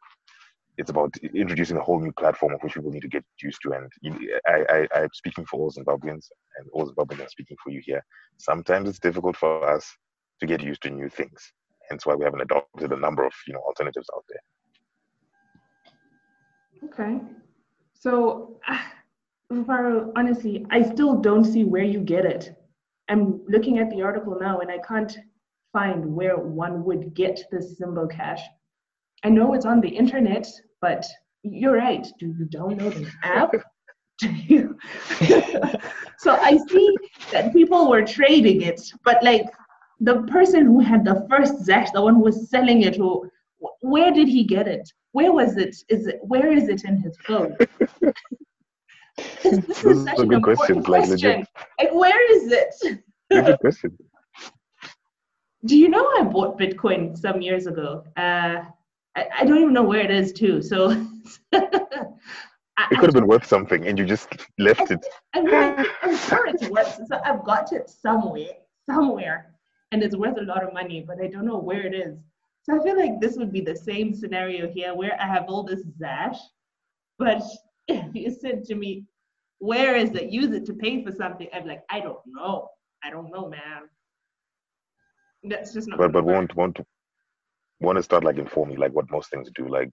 it's 0.77 0.89
about 0.89 1.15
introducing 1.35 1.77
a 1.77 1.81
whole 1.81 1.99
new 1.99 2.11
platform 2.13 2.53
of 2.53 2.61
which 2.63 2.73
people 2.75 2.91
need 2.91 3.01
to 3.03 3.07
get 3.09 3.25
used 3.41 3.61
to. 3.63 3.73
And 3.73 3.91
I, 4.47 4.65
I, 4.69 5.01
I'm 5.01 5.09
speaking 5.13 5.45
for 5.45 5.59
all 5.61 5.71
Zimbabweans, 5.71 6.27
and 6.57 6.67
all 6.73 6.91
Zimbabweans 6.91 7.25
are 7.25 7.29
speaking 7.29 7.57
for 7.63 7.71
you 7.71 7.81
here. 7.83 8.03
Sometimes 8.37 8.89
it's 8.89 8.99
difficult 8.99 9.37
for 9.37 9.69
us 9.69 9.85
to 10.39 10.47
get 10.47 10.61
used 10.61 10.81
to 10.83 10.89
new 10.89 11.09
things. 11.09 11.53
Hence 11.89 12.05
why 12.05 12.15
we 12.15 12.23
haven't 12.25 12.41
adopted 12.41 12.91
a 12.91 12.97
number 12.97 13.25
of, 13.25 13.33
you 13.47 13.53
know, 13.53 13.61
alternatives 13.61 14.07
out 14.15 14.25
there. 14.29 14.41
Okay. 16.85 17.19
So, 17.93 18.59
Rufaro, 19.51 20.11
honestly, 20.15 20.65
I 20.71 20.81
still 20.81 21.15
don't 21.15 21.45
see 21.45 21.63
where 21.63 21.83
you 21.83 21.99
get 21.99 22.25
it. 22.25 22.55
I'm 23.09 23.41
looking 23.47 23.79
at 23.79 23.89
the 23.89 24.01
article 24.01 24.37
now 24.39 24.59
and 24.59 24.71
I 24.71 24.79
can't 24.79 25.15
find 25.71 26.05
where 26.05 26.37
one 26.37 26.83
would 26.85 27.13
get 27.13 27.43
this 27.51 27.79
Zimbo 27.79 28.09
Cash. 28.09 28.41
I 29.23 29.29
know 29.29 29.53
it's 29.53 29.65
on 29.65 29.81
the 29.81 29.89
internet, 29.89 30.47
but 30.81 31.05
you're 31.43 31.77
right. 31.77 32.05
Do 32.19 32.27
you 32.27 32.45
download 32.45 32.95
an 32.95 33.11
app? 33.23 33.53
Do 34.19 34.29
you? 34.29 34.77
so 36.17 36.35
I 36.35 36.57
see 36.69 36.95
that 37.31 37.51
people 37.51 37.89
were 37.89 38.03
trading 38.03 38.61
it, 38.61 38.81
but 39.03 39.21
like 39.23 39.45
the 39.99 40.23
person 40.23 40.65
who 40.65 40.79
had 40.79 41.03
the 41.03 41.25
first 41.29 41.63
Zash, 41.65 41.89
the 41.91 42.01
one 42.01 42.15
who 42.15 42.21
was 42.21 42.49
selling 42.49 42.83
it, 42.83 42.95
who 42.95 43.29
where 43.81 44.11
did 44.11 44.27
he 44.27 44.43
get 44.43 44.67
it? 44.67 44.89
Where 45.11 45.31
was 45.31 45.57
it? 45.57 45.75
Is 45.89 46.07
it 46.07 46.19
where 46.21 46.51
is 46.51 46.69
it 46.69 46.83
in 46.85 46.97
his 46.97 47.17
phone? 47.25 47.55
this, 49.43 49.57
this 49.65 49.83
is 49.83 50.03
such 50.05 50.19
a 50.19 50.21
an 50.21 50.27
good 50.29 50.43
question, 50.43 50.83
question. 50.83 51.45
Like, 51.79 51.93
where 51.93 52.35
is 52.35 52.51
it? 52.51 53.03
Good 53.29 53.59
question. 53.59 53.97
Do 55.65 55.77
you 55.77 55.87
know 55.87 56.05
I 56.19 56.23
bought 56.23 56.59
Bitcoin 56.59 57.17
some 57.17 57.41
years 57.41 57.67
ago? 57.67 58.03
Uh, 58.17 58.63
I, 59.15 59.27
I 59.39 59.45
don't 59.45 59.59
even 59.59 59.73
know 59.73 59.83
where 59.83 60.01
it 60.01 60.11
is 60.11 60.33
too. 60.33 60.61
So 60.61 60.91
I, 61.53 62.87
It 62.91 62.97
could 62.97 63.05
have 63.05 63.13
been 63.13 63.27
worth 63.27 63.45
something, 63.45 63.87
and 63.87 63.97
you 63.97 64.05
just 64.05 64.27
left 64.57 64.91
it. 64.91 65.05
I 65.33 65.41
mean, 65.41 65.85
I'm 66.01 66.17
sure 66.17 66.47
it's 66.47 66.67
worth. 66.67 66.99
So 67.07 67.19
I've 67.23 67.45
got 67.45 67.71
it 67.71 67.89
somewhere, 67.89 68.55
somewhere, 68.89 69.53
and 69.91 70.03
it's 70.03 70.15
worth 70.15 70.37
a 70.37 70.41
lot 70.41 70.63
of 70.63 70.73
money, 70.73 71.05
but 71.07 71.21
I 71.21 71.27
don't 71.27 71.45
know 71.45 71.59
where 71.59 71.83
it 71.83 71.93
is. 71.93 72.17
So 72.63 72.79
I 72.79 72.83
feel 72.83 72.97
like 72.97 73.19
this 73.19 73.35
would 73.35 73.51
be 73.51 73.61
the 73.61 73.75
same 73.75 74.13
scenario 74.13 74.69
here, 74.69 74.95
where 74.95 75.19
I 75.21 75.27
have 75.27 75.45
all 75.47 75.63
this 75.63 75.83
Zash, 75.97 76.37
but 77.19 77.43
if 77.87 78.15
you 78.15 78.31
said 78.31 78.63
to 78.65 78.75
me, 78.75 79.05
"Where 79.59 79.95
is 79.95 80.11
it? 80.11 80.31
Use 80.31 80.53
it 80.53 80.65
to 80.67 80.73
pay 80.73 81.03
for 81.03 81.11
something," 81.11 81.47
I'm 81.53 81.67
like, 81.67 81.83
I 81.89 81.99
don't 81.99 82.19
know. 82.25 82.69
I 83.03 83.09
don't 83.09 83.31
know, 83.31 83.49
man. 83.49 83.89
That's 85.43 85.73
just 85.73 85.89
not. 85.89 85.97
but 85.99 86.13
but 86.13 86.23
won't 86.23 86.55
won't 86.55 86.79
want 87.81 87.97
to 87.97 88.03
start 88.03 88.23
like 88.23 88.37
informally, 88.37 88.77
like 88.77 88.93
what 88.93 89.11
most 89.11 89.29
things 89.29 89.51
do, 89.53 89.67
like 89.67 89.91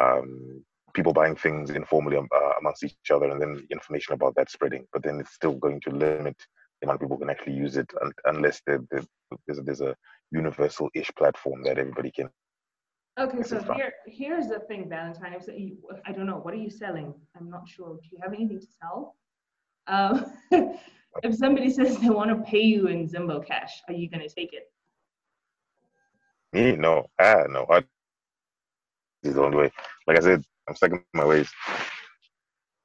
um, 0.00 0.64
people 0.94 1.12
buying 1.12 1.36
things 1.36 1.68
informally 1.68 2.16
um, 2.16 2.28
uh, 2.34 2.52
amongst 2.60 2.82
each 2.82 3.10
other, 3.12 3.28
and 3.28 3.42
then 3.42 3.66
information 3.70 4.14
about 4.14 4.34
that 4.36 4.50
spreading. 4.50 4.86
But 4.90 5.02
then 5.02 5.20
it's 5.20 5.34
still 5.34 5.52
going 5.52 5.82
to 5.82 5.90
limit 5.90 6.36
the 6.80 6.86
amount 6.86 6.96
of 6.96 7.00
people 7.02 7.18
can 7.18 7.30
actually 7.30 7.54
use 7.54 7.76
it, 7.76 7.90
un- 8.02 8.12
unless 8.24 8.60
there, 8.66 8.80
there's, 8.90 9.06
there's 9.46 9.80
a 9.80 9.94
universal-ish 10.34 11.10
platform 11.16 11.62
that 11.62 11.78
everybody 11.78 12.10
can. 12.10 12.28
Okay, 13.18 13.42
so 13.42 13.62
here, 13.74 13.92
here's 14.06 14.48
the 14.48 14.58
thing, 14.66 14.88
Valentine. 14.88 15.36
I 16.04 16.12
don't 16.12 16.26
know, 16.26 16.38
what 16.38 16.52
are 16.52 16.58
you 16.58 16.70
selling? 16.70 17.14
I'm 17.38 17.48
not 17.48 17.68
sure. 17.68 17.98
Do 18.02 18.08
you 18.10 18.18
have 18.20 18.32
anything 18.32 18.58
to 18.60 18.66
sell? 18.80 19.16
Um, 19.86 20.32
if 21.22 21.34
somebody 21.36 21.70
says 21.70 21.96
they 21.98 22.10
want 22.10 22.30
to 22.30 22.50
pay 22.50 22.62
you 22.62 22.88
in 22.88 23.08
Zimbo 23.08 23.46
cash, 23.46 23.82
are 23.88 23.94
you 23.94 24.10
gonna 24.10 24.28
take 24.28 24.52
it? 24.52 24.72
Me, 26.52 26.72
no, 26.72 27.06
ah, 27.20 27.44
no. 27.48 27.66
I, 27.70 27.80
this 29.22 29.30
is 29.30 29.34
the 29.36 29.42
only 29.42 29.58
way. 29.58 29.70
Like 30.08 30.18
I 30.18 30.20
said, 30.20 30.44
I'm 30.68 30.74
stuck 30.74 30.92
in 30.92 31.02
my 31.14 31.24
ways. 31.24 31.50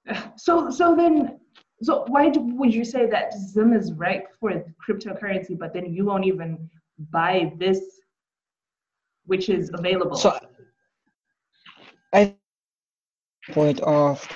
So, 0.38 0.72
so 0.72 0.96
then, 0.96 1.40
so 1.84 2.04
why 2.08 2.30
do, 2.30 2.40
would 2.40 2.74
you 2.74 2.84
say 2.84 3.06
that 3.06 3.32
Zim 3.32 3.74
is 3.74 3.94
right 3.94 4.24
for 4.40 4.64
cryptocurrency, 4.84 5.56
but 5.56 5.72
then 5.72 5.94
you 5.94 6.04
won't 6.06 6.26
even 6.26 6.68
buy 7.12 7.54
this, 7.58 7.80
which 9.26 9.50
is 9.50 9.72
available? 9.74 10.16
So 10.16 10.38
I 12.14 12.36
point 13.52 13.80
of 13.82 14.28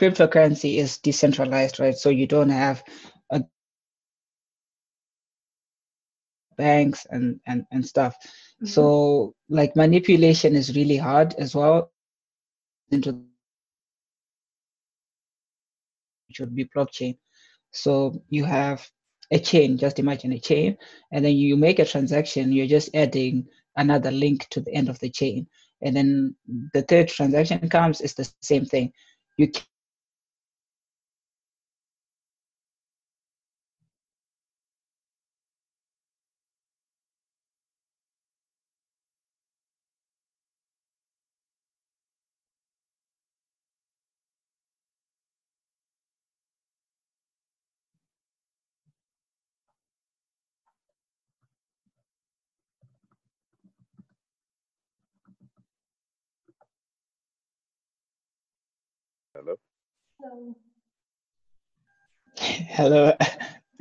cryptocurrency 0.00 0.78
is 0.78 0.98
decentralized, 0.98 1.78
right? 1.78 1.94
So 1.94 2.08
you 2.08 2.26
don't 2.26 2.48
have 2.48 2.82
a 3.30 3.42
banks 6.56 7.06
and 7.10 7.40
and 7.46 7.64
and 7.70 7.86
stuff. 7.86 8.16
Mm-hmm. 8.16 8.66
So 8.66 9.34
like 9.48 9.76
manipulation 9.76 10.56
is 10.56 10.74
really 10.76 10.96
hard 10.96 11.34
as 11.38 11.54
well. 11.54 11.92
Into 12.90 13.24
which 16.28 16.40
would 16.40 16.54
be 16.54 16.68
blockchain. 16.74 17.18
So 17.72 18.22
you 18.28 18.44
have 18.44 18.86
a 19.32 19.40
chain, 19.40 19.78
just 19.78 20.00
imagine 20.00 20.32
a 20.32 20.40
chain, 20.40 20.78
and 21.12 21.24
then 21.24 21.36
you 21.36 21.56
make 21.56 21.80
a 21.80 21.86
transaction, 21.86 22.52
you're 22.52 22.68
just 22.68 22.90
adding 22.94 23.48
another 23.76 24.12
link 24.12 24.48
to 24.50 24.60
the 24.60 24.74
end 24.74 24.90
of 24.90 25.00
the 25.00 25.10
chain. 25.10 25.48
And 25.82 25.96
then 25.96 26.36
the 26.74 26.82
third 26.82 27.08
transaction 27.08 27.68
comes, 27.70 28.02
it's 28.02 28.14
the 28.14 28.30
same 28.42 28.66
thing. 28.66 28.92
You 29.38 29.52
Hello. 59.34 59.56
Hello. 62.38 63.14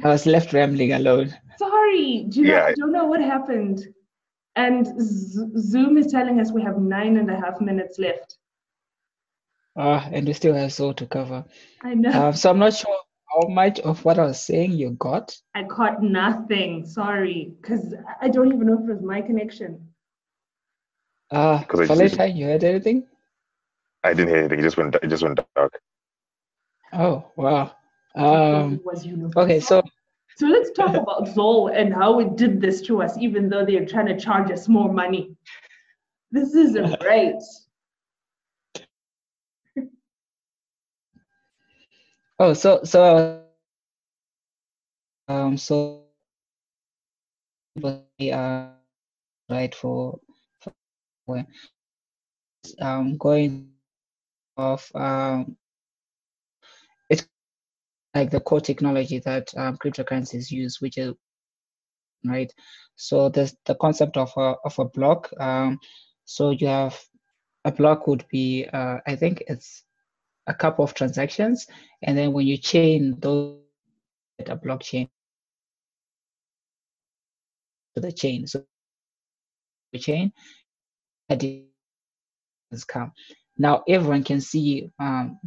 I 0.04 0.08
was 0.08 0.26
left 0.26 0.54
rambling 0.54 0.94
alone. 0.94 1.36
Sorry, 1.58 2.26
do 2.30 2.42
you 2.42 2.48
yeah. 2.48 2.60
know, 2.60 2.66
I 2.66 2.74
don't 2.74 2.92
know 2.92 3.06
what 3.06 3.22
happened. 3.22 3.88
And 4.56 4.86
Z- 5.00 5.52
Zoom 5.58 5.98
is 5.98 6.12
telling 6.12 6.40
us 6.40 6.52
we 6.52 6.62
have 6.64 6.78
nine 6.78 7.18
and 7.18 7.30
a 7.30 7.36
half 7.40 7.62
minutes 7.62 8.00
left. 8.00 8.38
Ah, 9.78 10.06
uh, 10.06 10.10
and 10.12 10.28
we 10.28 10.34
still 10.34 10.54
have 10.54 10.74
so 10.74 10.92
to 10.92 11.06
cover. 11.06 11.46
I 11.84 11.94
know. 11.94 12.12
Um, 12.12 12.34
so 12.34 12.50
I'm 12.50 12.60
not 12.60 12.74
sure 12.74 12.98
how 13.32 13.48
much 13.48 13.80
of 13.80 14.04
what 14.04 14.20
I 14.20 14.26
was 14.26 14.42
saying 14.44 14.74
you 14.74 14.92
got. 14.92 15.38
I 15.56 15.64
caught 15.64 16.04
nothing. 16.04 16.86
Sorry, 16.86 17.54
because 17.62 17.94
I 18.20 18.28
don't 18.28 18.52
even 18.54 18.68
know 18.68 18.74
if 18.74 18.90
it 18.90 18.94
was 18.94 19.02
my 19.02 19.22
connection. 19.22 19.88
Ah, 21.32 21.62
uh, 21.62 21.66
Faleta, 21.66 22.36
you 22.36 22.46
heard 22.46 22.64
anything? 22.66 23.08
I 24.04 24.14
didn't 24.14 24.30
hear 24.30 24.40
anything. 24.40 24.60
It 24.60 24.64
just 24.64 24.78
went. 24.78 24.96
It 24.96 25.08
just 25.08 25.24
went 25.24 25.40
dark. 25.56 25.80
Oh 26.94 27.32
wow. 27.36 27.76
Um, 28.16 28.82
okay, 29.38 29.60
so 29.60 29.82
so 30.36 30.48
let's 30.48 30.72
talk 30.72 30.96
about 30.96 31.28
Zol 31.28 31.72
and 31.76 31.94
how 31.94 32.20
it 32.20 32.36
did 32.36 32.60
this 32.60 32.82
to 32.84 33.02
us, 33.02 33.18
even 33.18 33.50
though 33.50 33.66
they're 33.66 33.86
trying 33.86 34.08
to 34.08 34.18
charge 34.20 34.52
us 34.52 34.68
more 34.68 34.92
money. 34.92 35.36
This 36.32 36.54
isn't 36.56 37.02
right. 37.04 37.42
oh, 42.40 42.54
so 42.54 42.84
so 42.84 43.44
um 45.28 45.58
so 45.58 46.04
we 47.76 48.32
are 48.32 48.74
right 49.50 49.74
for, 49.76 50.20
for 51.26 51.46
um 52.82 53.18
going 53.18 53.72
of 54.58 54.90
um, 54.96 55.56
like 58.14 58.30
the 58.30 58.40
core 58.40 58.62
technology 58.62 59.20
that 59.20 59.48
um, 59.58 59.78
cryptocurrencies 59.78 60.52
use, 60.52 60.82
which 60.82 60.98
is 60.98 61.14
right. 62.26 62.52
So 62.96 63.30
there's 63.30 63.56
the 63.66 63.76
concept 63.76 64.18
of 64.18 64.32
a 64.38 64.56
of 64.66 64.78
a 64.80 64.86
block. 64.86 65.30
Um, 65.40 65.80
so 66.26 66.52
you 66.52 66.68
have 66.68 67.00
a 67.66 67.72
block 67.72 68.08
would 68.08 68.26
be 68.30 68.68
uh, 68.72 68.98
I 69.08 69.16
think 69.16 69.44
it's 69.48 69.84
a 70.48 70.54
couple 70.54 70.84
of 70.84 70.94
transactions, 70.94 71.68
and 72.02 72.18
then 72.18 72.34
when 72.34 72.48
you 72.48 72.58
chain 72.58 73.18
those 73.20 73.58
a 74.40 74.58
blockchain 74.58 75.08
to 77.94 78.02
the 78.02 78.12
chain, 78.12 78.48
so 78.48 78.64
the 79.94 80.00
chain 80.00 80.34
has 82.72 82.84
come 82.86 83.12
now 83.62 83.84
everyone 83.88 84.24
can 84.24 84.42
see 84.42 84.90
um, 85.00 85.40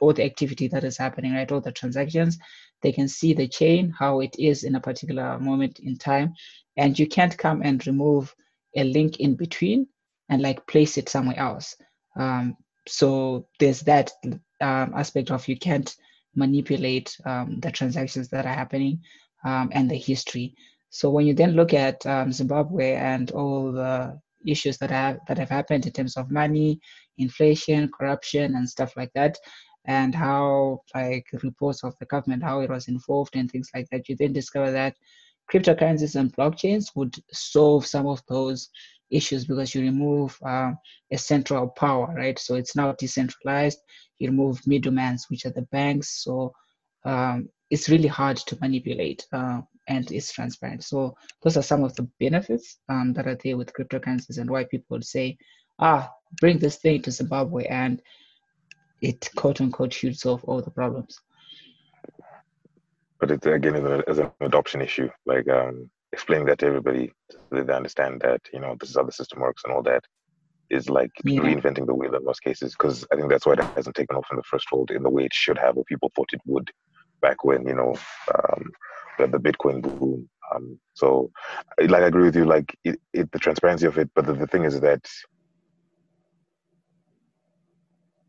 all 0.00 0.12
the 0.12 0.24
activity 0.24 0.68
that 0.68 0.84
is 0.84 0.96
happening 0.96 1.34
right? 1.34 1.50
All 1.50 1.60
the 1.60 1.72
transactions 1.72 2.38
they 2.82 2.92
can 2.92 3.08
see 3.08 3.32
the 3.32 3.48
chain 3.48 3.92
how 3.98 4.20
it 4.20 4.36
is 4.38 4.64
in 4.64 4.74
a 4.74 4.80
particular 4.80 5.38
moment 5.38 5.78
in 5.80 5.96
time. 5.96 6.34
And 6.76 6.98
you 6.98 7.06
can't 7.08 7.36
come 7.36 7.62
and 7.62 7.84
remove 7.86 8.34
a 8.76 8.84
link 8.84 9.20
in 9.20 9.34
between 9.34 9.88
and 10.28 10.42
like 10.42 10.66
place 10.66 10.98
it 10.98 11.08
somewhere 11.08 11.38
else. 11.38 11.76
Um, 12.16 12.56
so 12.86 13.48
there's 13.58 13.80
that 13.82 14.12
um, 14.60 14.92
aspect 14.94 15.30
of 15.30 15.48
you 15.48 15.58
can't 15.58 15.94
manipulate 16.34 17.16
um, 17.24 17.58
the 17.60 17.70
transactions 17.70 18.28
that 18.28 18.44
are 18.44 18.54
happening 18.54 19.00
um, 19.44 19.70
and 19.72 19.90
the 19.90 19.96
history. 19.96 20.54
So 20.90 21.10
when 21.10 21.26
you 21.26 21.34
then 21.34 21.52
look 21.52 21.72
at 21.74 22.04
um, 22.06 22.32
zimbabwe 22.32 22.92
and 22.92 23.30
all 23.32 23.72
the 23.72 24.20
issues 24.46 24.78
that 24.78 24.90
have 24.90 25.18
that 25.26 25.38
have 25.38 25.50
happened 25.50 25.86
in 25.86 25.92
terms 25.92 26.16
of 26.16 26.30
money, 26.30 26.80
inflation, 27.18 27.90
corruption, 27.98 28.54
and 28.54 28.68
stuff 28.68 28.96
like 28.96 29.10
that, 29.14 29.36
and 29.86 30.14
how 30.14 30.80
like 30.94 31.26
reports 31.42 31.84
of 31.84 31.94
the 31.98 32.06
government 32.06 32.42
how 32.42 32.60
it 32.60 32.70
was 32.70 32.88
involved 32.88 33.36
and 33.36 33.50
things 33.50 33.70
like 33.74 33.86
that. 33.90 34.08
You 34.08 34.16
then 34.16 34.32
discover 34.32 34.70
that 34.72 34.96
cryptocurrencies 35.52 36.16
and 36.18 36.34
blockchains 36.34 36.86
would 36.94 37.14
solve 37.32 37.86
some 37.86 38.06
of 38.06 38.22
those 38.28 38.68
issues 39.10 39.46
because 39.46 39.74
you 39.74 39.82
remove 39.82 40.36
uh, 40.44 40.72
a 41.12 41.18
central 41.18 41.68
power, 41.68 42.12
right? 42.16 42.38
So 42.38 42.56
it's 42.56 42.74
now 42.74 42.92
decentralized. 42.98 43.78
You 44.18 44.30
remove 44.30 44.66
middlemen, 44.66 45.18
which 45.28 45.46
are 45.46 45.52
the 45.52 45.62
banks. 45.70 46.24
So 46.24 46.52
um, 47.04 47.48
it's 47.70 47.88
really 47.88 48.08
hard 48.08 48.36
to 48.38 48.58
manipulate. 48.60 49.24
Uh, 49.32 49.60
and 49.88 50.10
it's 50.10 50.32
transparent. 50.32 50.82
So 50.82 51.14
those 51.42 51.56
are 51.56 51.62
some 51.62 51.84
of 51.84 51.94
the 51.94 52.08
benefits 52.18 52.78
um, 52.88 53.12
that 53.12 53.26
are 53.26 53.38
there 53.42 53.56
with 53.56 53.72
cryptocurrencies 53.72 54.38
and 54.38 54.50
why 54.50 54.64
people 54.64 54.96
would 54.96 55.04
say, 55.04 55.38
ah, 55.78 56.10
bring 56.40 56.58
this 56.58 56.76
thing 56.76 57.02
to 57.02 57.10
Zimbabwe 57.10 57.64
and 57.66 58.02
it 59.00 59.28
quote 59.36 59.60
unquote 59.60 59.92
should 59.92 60.18
solve 60.18 60.42
all 60.44 60.60
the 60.62 60.70
problems. 60.70 61.20
But 63.20 63.30
it 63.30 63.46
again 63.46 63.76
is 64.06 64.18
an 64.18 64.30
adoption 64.40 64.82
issue, 64.82 65.08
like 65.24 65.48
um, 65.48 65.90
explaining 66.12 66.46
that 66.46 66.58
to 66.58 66.66
everybody 66.66 67.12
so 67.30 67.38
that 67.50 67.66
they 67.66 67.72
understand 67.72 68.20
that 68.20 68.40
you 68.52 68.60
know 68.60 68.76
this 68.78 68.90
is 68.90 68.96
how 68.96 69.04
the 69.04 69.12
system 69.12 69.40
works 69.40 69.62
and 69.64 69.72
all 69.72 69.82
that 69.82 70.04
is 70.68 70.90
like 70.90 71.12
yeah. 71.24 71.40
reinventing 71.40 71.86
the 71.86 71.94
wheel 71.94 72.14
in 72.14 72.24
most 72.24 72.42
cases 72.42 72.72
because 72.72 73.06
I 73.12 73.16
think 73.16 73.30
that's 73.30 73.46
why 73.46 73.52
it 73.52 73.60
hasn't 73.60 73.94
taken 73.94 74.16
off 74.16 74.26
in 74.32 74.36
the 74.36 74.42
first 74.42 74.70
world 74.72 74.90
in 74.90 75.02
the 75.02 75.10
way 75.10 75.24
it 75.24 75.32
should 75.32 75.58
have 75.58 75.76
or 75.76 75.84
people 75.84 76.10
thought 76.14 76.32
it 76.32 76.40
would 76.44 76.70
back 77.22 77.44
when 77.44 77.66
you 77.66 77.74
know 77.74 77.94
um, 78.34 78.70
the, 79.18 79.26
the 79.26 79.38
Bitcoin 79.38 79.82
boom. 79.82 80.28
Um, 80.54 80.78
so, 80.94 81.30
like, 81.78 82.02
I 82.02 82.06
agree 82.06 82.24
with 82.24 82.36
you. 82.36 82.44
Like, 82.44 82.76
it, 82.84 83.00
it, 83.12 83.30
the 83.32 83.38
transparency 83.38 83.86
of 83.86 83.98
it, 83.98 84.10
but 84.14 84.26
the, 84.26 84.34
the 84.34 84.46
thing 84.46 84.64
is 84.64 84.80
that 84.80 85.08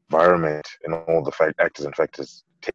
environment 0.09 0.67
and 0.83 0.93
all 0.93 1.23
the 1.23 1.31
fact 1.31 1.55
actors 1.59 1.85
and 1.85 1.95
factors 1.95 2.43
take 2.61 2.73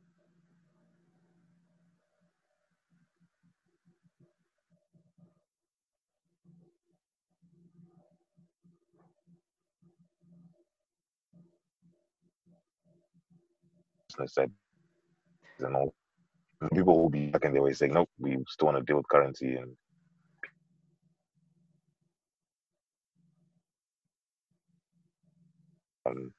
and 15.61 15.77
all 15.77 15.95
people 16.75 17.01
will 17.01 17.11
be 17.11 17.27
back 17.27 17.45
in 17.45 17.53
their 17.53 17.63
way 17.63 17.73
saying, 17.73 17.93
nope, 17.93 18.09
we 18.19 18.37
still 18.49 18.67
want 18.67 18.79
to 18.79 18.85
deal 18.85 18.97
with 18.97 19.09
currency 19.09 19.57
and 19.57 19.73
um, 26.07 26.33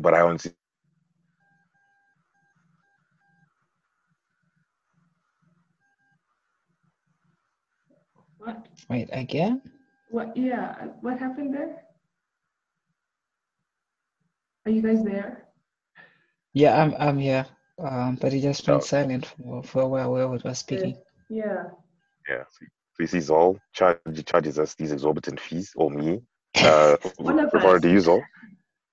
but 0.00 0.14
I 0.14 0.18
don't 0.18 0.40
see 0.40 0.50
What? 8.38 8.66
Wait, 8.88 9.08
again? 9.12 9.62
What? 10.10 10.36
Yeah. 10.36 10.74
What 11.00 11.18
happened 11.18 11.54
there? 11.54 11.84
Are 14.66 14.72
you 14.72 14.82
guys 14.82 15.04
there? 15.04 15.44
Yeah, 16.52 16.82
I'm. 16.82 16.94
I'm 16.98 17.18
here. 17.18 17.46
Um, 17.78 18.16
but 18.20 18.32
he 18.32 18.40
just 18.40 18.66
went 18.66 18.82
oh. 18.82 18.84
silent 18.84 19.26
for, 19.26 19.62
for 19.62 19.82
a 19.82 19.88
while 19.88 20.12
while 20.12 20.28
we 20.28 20.38
were 20.38 20.54
speaking. 20.54 20.96
Yeah. 21.28 21.64
Yeah. 22.28 22.44
So 22.50 22.66
this 22.98 23.14
is 23.14 23.30
all 23.30 23.58
charge 23.72 23.98
charges 24.26 24.58
us 24.58 24.74
these 24.74 24.92
exorbitant 24.92 25.40
fees, 25.40 25.72
or 25.76 25.90
me. 25.90 26.20
Uh, 26.54 26.96
One 27.16 27.40
of 27.40 27.54
us. 27.54 27.80
to 27.80 27.90
use 27.90 28.06
all. 28.06 28.22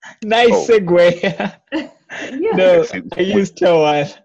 Nice 0.23 0.49
oh. 0.51 0.67
segue. 0.67 1.21
yeah. 1.71 2.55
No, 2.55 2.85
I 3.17 3.21
used 3.21 3.57
Chawan. 3.57 4.17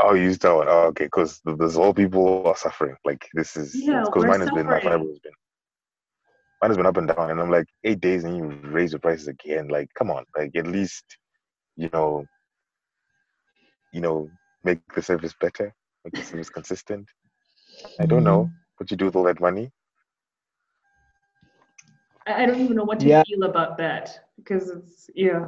Oh, 0.00 0.14
you 0.14 0.24
use 0.24 0.38
that 0.38 0.54
one. 0.54 0.68
Oh, 0.68 0.86
okay. 0.88 1.04
Because 1.04 1.40
there's 1.44 1.76
all 1.76 1.92
people 1.92 2.46
are 2.46 2.56
suffering. 2.56 2.96
Like 3.04 3.28
this 3.34 3.56
is 3.56 3.72
because 3.72 4.10
we're 4.14 4.28
mine 4.28 4.40
has 4.40 4.50
been 4.50 4.66
my 4.66 4.80
suffering. 4.80 5.08
has 5.08 5.18
been 5.18 5.32
mine 6.62 6.70
has 6.70 6.76
been 6.76 6.86
up 6.86 6.96
and 6.96 7.08
down, 7.08 7.30
and 7.30 7.40
I'm 7.40 7.50
like 7.50 7.66
eight 7.84 8.00
days 8.00 8.24
and 8.24 8.36
you 8.36 8.44
raise 8.70 8.92
the 8.92 8.98
prices 8.98 9.28
again. 9.28 9.68
Like, 9.68 9.88
come 9.94 10.10
on, 10.10 10.24
like 10.36 10.54
at 10.56 10.66
least 10.66 11.04
you 11.76 11.90
know, 11.92 12.24
you 13.92 14.00
know, 14.00 14.30
make 14.64 14.80
the 14.94 15.02
service 15.02 15.34
better, 15.40 15.74
make 16.04 16.14
the 16.14 16.22
service 16.22 16.50
consistent. 16.50 17.08
I 18.00 18.06
don't 18.06 18.24
know 18.24 18.44
mm-hmm. 18.44 18.54
what 18.76 18.90
you 18.90 18.96
do 18.96 19.06
with 19.06 19.16
all 19.16 19.24
that 19.24 19.40
money. 19.40 19.70
I 22.26 22.42
I 22.42 22.46
don't 22.46 22.60
even 22.60 22.76
know 22.76 22.84
what 22.84 23.00
to 23.00 23.06
Yeah. 23.06 23.24
feel 23.26 23.44
about 23.44 23.78
that 23.78 24.27
because 24.38 24.70
it's 24.70 25.10
yeah. 25.14 25.46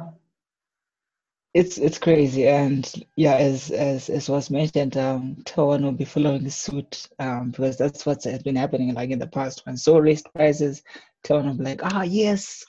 It's 1.53 1.77
it's 1.77 1.97
crazy, 1.97 2.47
and 2.47 2.89
yeah, 3.17 3.35
as 3.35 3.71
as 3.71 4.09
as 4.09 4.29
was 4.29 4.49
mentioned, 4.49 4.95
um, 4.95 5.35
TelOne 5.43 5.83
will 5.83 5.91
be 5.91 6.05
following 6.05 6.49
suit, 6.49 7.09
um, 7.19 7.51
because 7.51 7.75
that's 7.75 8.05
what 8.05 8.23
has 8.23 8.41
been 8.41 8.55
happening 8.55 8.93
like 8.93 9.09
in 9.09 9.19
the 9.19 9.27
past. 9.27 9.65
When 9.65 9.75
so 9.75 9.97
raised 9.97 10.29
prices, 10.33 10.81
TelOne 11.25 11.47
will 11.47 11.57
be 11.57 11.63
like, 11.65 11.81
ah, 11.83 12.03
yes, 12.03 12.63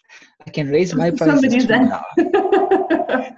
I 0.44 0.50
can 0.50 0.68
raise 0.68 0.94
my 0.94 1.10
prices 1.16 1.42
Somebody's 1.42 1.66
too 1.66 1.72
now. 1.78 3.36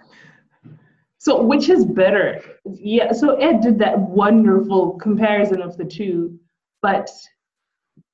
so 1.18 1.42
which 1.42 1.68
is 1.68 1.84
better? 1.84 2.42
Yeah, 2.64 3.12
so 3.12 3.36
Ed 3.36 3.60
did 3.60 3.78
that 3.80 3.98
wonderful 3.98 4.92
comparison 4.92 5.60
of 5.60 5.76
the 5.76 5.84
two, 5.84 6.38
but 6.80 7.10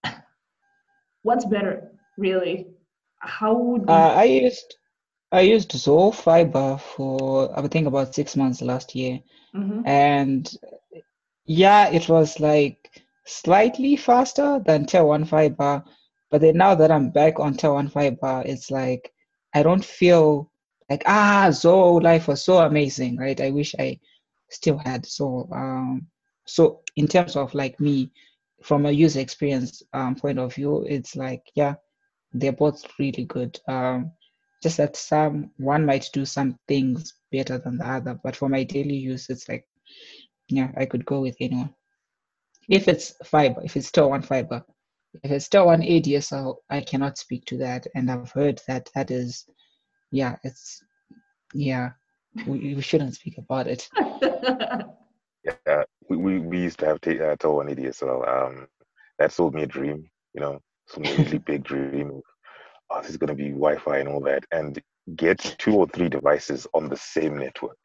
what's 1.22 1.44
better, 1.44 1.92
really? 2.18 2.66
How 3.20 3.54
would 3.56 3.88
Uh, 3.88 4.12
I 4.16 4.24
used 4.24 4.76
I 5.33 5.42
used 5.42 5.70
Zol 5.72 6.14
Fiber 6.14 6.78
for 6.78 7.56
I 7.59 7.66
think 7.68 7.87
about 7.87 8.14
six 8.14 8.37
months 8.37 8.62
last 8.62 8.94
year, 8.94 9.20
Mhm. 9.54 9.83
and 9.87 10.48
yeah, 11.46 11.88
it 11.90 12.09
was 12.09 12.40
like 12.40 12.90
slightly 13.26 13.96
faster 13.96 14.61
than 14.64 14.87
TelOne 14.87 15.26
Fiber, 15.26 15.85
but 16.30 16.40
then 16.40 16.56
now 16.56 16.74
that 16.74 16.90
I'm 16.90 17.11
back 17.11 17.38
on 17.40 17.54
TelOne 17.54 17.90
Fiber, 17.90 18.42
it's 18.46 18.70
like 18.70 19.12
I 19.54 19.62
don't 19.62 19.85
feel 19.85 20.50
like 20.90 21.02
ah 21.06 21.48
Zol 21.50 22.02
life 22.02 22.28
was 22.28 22.42
so 22.44 22.59
amazing, 22.59 23.16
right? 23.16 23.40
I 23.40 23.50
wish 23.50 23.74
I 23.78 23.98
still 24.50 24.78
had 24.78 25.06
so 25.06 25.48
Um, 25.52 26.06
so 26.46 26.83
in 26.96 27.06
terms 27.09 27.37
of 27.37 27.54
like 27.54 27.78
me, 27.80 28.11
from 28.62 28.87
a 28.87 28.90
user 28.90 29.20
experience 29.20 29.83
um, 29.92 30.14
point 30.16 30.38
of 30.38 30.54
view, 30.54 30.85
it's 30.88 31.16
like 31.16 31.42
yeah, 31.54 31.74
they're 32.33 32.53
both 32.53 32.85
really 32.99 33.25
good. 33.25 33.59
Um, 33.69 34.12
just 34.62 34.77
that 34.77 34.97
some 34.97 35.51
one 35.57 35.87
might 35.87 36.07
do 36.12 36.25
some 36.25 36.59
things 36.69 37.14
better 37.33 37.59
than 37.59 37.79
the 37.79 37.88
other, 37.88 38.21
but 38.23 38.37
for 38.37 38.49
my 38.49 38.62
daily 38.62 38.97
use, 38.97 39.29
it's 39.31 39.49
like 39.49 39.66
yeah, 40.49 40.71
I 40.77 40.85
could 40.87 41.05
go 41.07 41.21
with 41.21 41.37
anyone. 41.40 41.75
If 42.69 42.88
it's 42.88 43.14
fiber, 43.25 43.62
if 43.64 43.77
it's 43.77 43.90
TelOne 43.90 44.25
fiber, 44.25 44.64
if 45.23 45.31
it's 45.31 45.49
TelOne 45.49 45.83
ADSL, 45.83 46.57
I 46.69 46.81
cannot 46.83 47.19
speak 47.19 47.45
to 47.47 47.57
that, 47.59 47.87
and 47.95 48.11
I've 48.11 48.31
heard 48.33 48.61
that 48.69 48.90
that 48.95 49.11
is, 49.11 49.47
yeah, 50.11 50.37
it's 50.45 50.83
yeah, 51.55 51.90
we, 52.47 52.75
we 52.75 52.83
shouldn't 52.83 53.14
speak 53.14 53.38
about 53.38 53.66
it. 53.66 53.88
Yeah, 55.43 55.85
we, 56.09 56.16
we, 56.16 56.38
we 56.38 56.59
used 56.61 56.79
to 56.81 56.87
have 56.87 57.01
t- 57.01 57.21
uh, 57.21 57.37
Tel 57.37 57.57
One 57.57 57.69
ADSL. 57.69 58.29
Um, 58.29 58.66
that 59.19 59.33
sold 59.33 59.55
me 59.55 59.62
a 59.62 59.66
dream, 59.66 60.05
you 60.35 60.40
know, 60.40 60.61
some 60.90 61.03
really 61.03 61.38
big 61.38 61.64
dream. 61.64 62.11
of, 62.11 62.22
Oh, 62.92 63.00
this 63.00 63.11
is 63.11 63.16
gonna 63.16 63.35
be 63.35 63.50
Wi-Fi 63.50 63.98
and 63.98 64.09
all 64.09 64.20
that, 64.22 64.44
and 64.50 64.81
get 65.16 65.38
two 65.59 65.74
or 65.74 65.87
three 65.88 66.09
devices 66.09 66.66
on 66.74 66.88
the 66.88 66.96
same 66.96 67.38
network, 67.38 67.79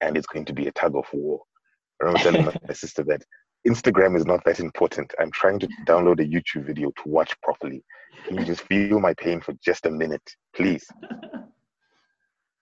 and 0.00 0.16
it's 0.16 0.26
going 0.26 0.44
to 0.46 0.52
be 0.52 0.68
a 0.68 0.72
tug 0.72 0.96
of 0.96 1.06
war. 1.12 1.40
I 2.00 2.06
remember 2.06 2.20
telling 2.20 2.44
my 2.66 2.74
sister 2.74 3.02
that 3.04 3.22
Instagram 3.66 4.16
is 4.16 4.24
not 4.24 4.42
that 4.44 4.60
important. 4.60 5.12
I'm 5.18 5.30
trying 5.32 5.58
to 5.58 5.68
download 5.86 6.20
a 6.20 6.24
YouTube 6.24 6.66
video 6.66 6.90
to 6.90 7.02
watch 7.08 7.38
properly. 7.42 7.82
Can 8.24 8.38
you 8.38 8.44
just 8.44 8.62
feel 8.62 9.00
my 9.00 9.14
pain 9.14 9.40
for 9.40 9.52
just 9.64 9.86
a 9.86 9.90
minute, 9.90 10.22
please? 10.54 10.86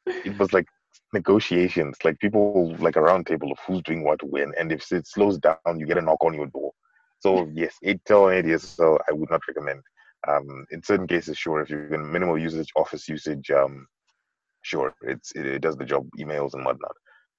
It 0.07 0.39
was 0.39 0.53
like 0.53 0.67
negotiations, 1.13 1.97
like 2.05 2.19
people 2.19 2.75
like 2.79 2.97
a 2.97 3.03
round 3.03 3.27
table 3.27 3.53
of 3.53 3.59
who's 3.67 3.83
doing 3.83 4.05
what 4.05 4.23
when, 4.23 4.53
and 4.59 4.73
if 4.73 4.91
it 4.91 5.07
slows 5.07 5.39
down, 5.39 5.57
you 5.77 5.87
get 5.87 5.99
a 5.99 6.03
knock 6.03 6.25
on 6.25 6.35
your 6.35 6.47
door. 6.47 6.73
So 7.21 7.49
yes, 7.53 7.77
TelOne 7.85 8.43
ADSL 8.43 8.99
I 9.09 9.13
would 9.13 9.31
not 9.31 9.47
recommend. 9.49 9.83
Um, 10.27 10.67
in 10.71 10.83
certain 10.83 11.07
cases, 11.07 11.39
sure, 11.39 11.61
if 11.63 11.71
you're 11.71 11.95
in 11.95 12.11
minimal 12.11 12.39
usage, 12.39 12.71
office 12.77 13.09
usage, 13.09 13.51
um, 13.51 13.87
sure, 14.63 14.95
it's 15.03 15.33
it, 15.33 15.47
it 15.47 15.63
does 15.63 15.77
the 15.77 15.85
job, 15.85 16.09
emails 16.19 16.55
and 16.55 16.65
whatnot. 16.65 16.95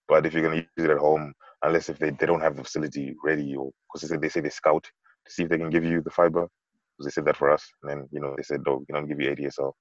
But 0.07 0.25
if 0.25 0.33
you're 0.33 0.43
gonna 0.43 0.57
use 0.57 0.67
it 0.77 0.89
at 0.89 0.97
home, 0.97 1.33
unless 1.63 1.89
if 1.89 1.99
they, 1.99 2.11
they 2.11 2.25
don't 2.25 2.41
have 2.41 2.55
the 2.55 2.63
facility 2.63 3.15
ready, 3.23 3.55
or 3.55 3.71
because 3.93 4.07
they 4.07 4.15
say 4.15 4.19
they 4.19 4.29
say 4.29 4.41
they 4.41 4.49
scout 4.49 4.83
to 4.83 5.31
see 5.31 5.43
if 5.43 5.49
they 5.49 5.57
can 5.57 5.69
give 5.69 5.83
you 5.85 6.01
the 6.01 6.09
fiber, 6.09 6.47
because 6.97 7.05
they 7.05 7.11
said 7.11 7.25
that 7.25 7.37
for 7.37 7.51
us, 7.51 7.65
and 7.83 7.91
then 7.91 8.09
you 8.11 8.19
know 8.19 8.33
they 8.35 8.43
said 8.43 8.61
no, 8.65 8.77
we 8.77 8.85
can 8.85 9.07
give 9.07 9.19
you 9.21 9.29
ADSL. 9.35 9.71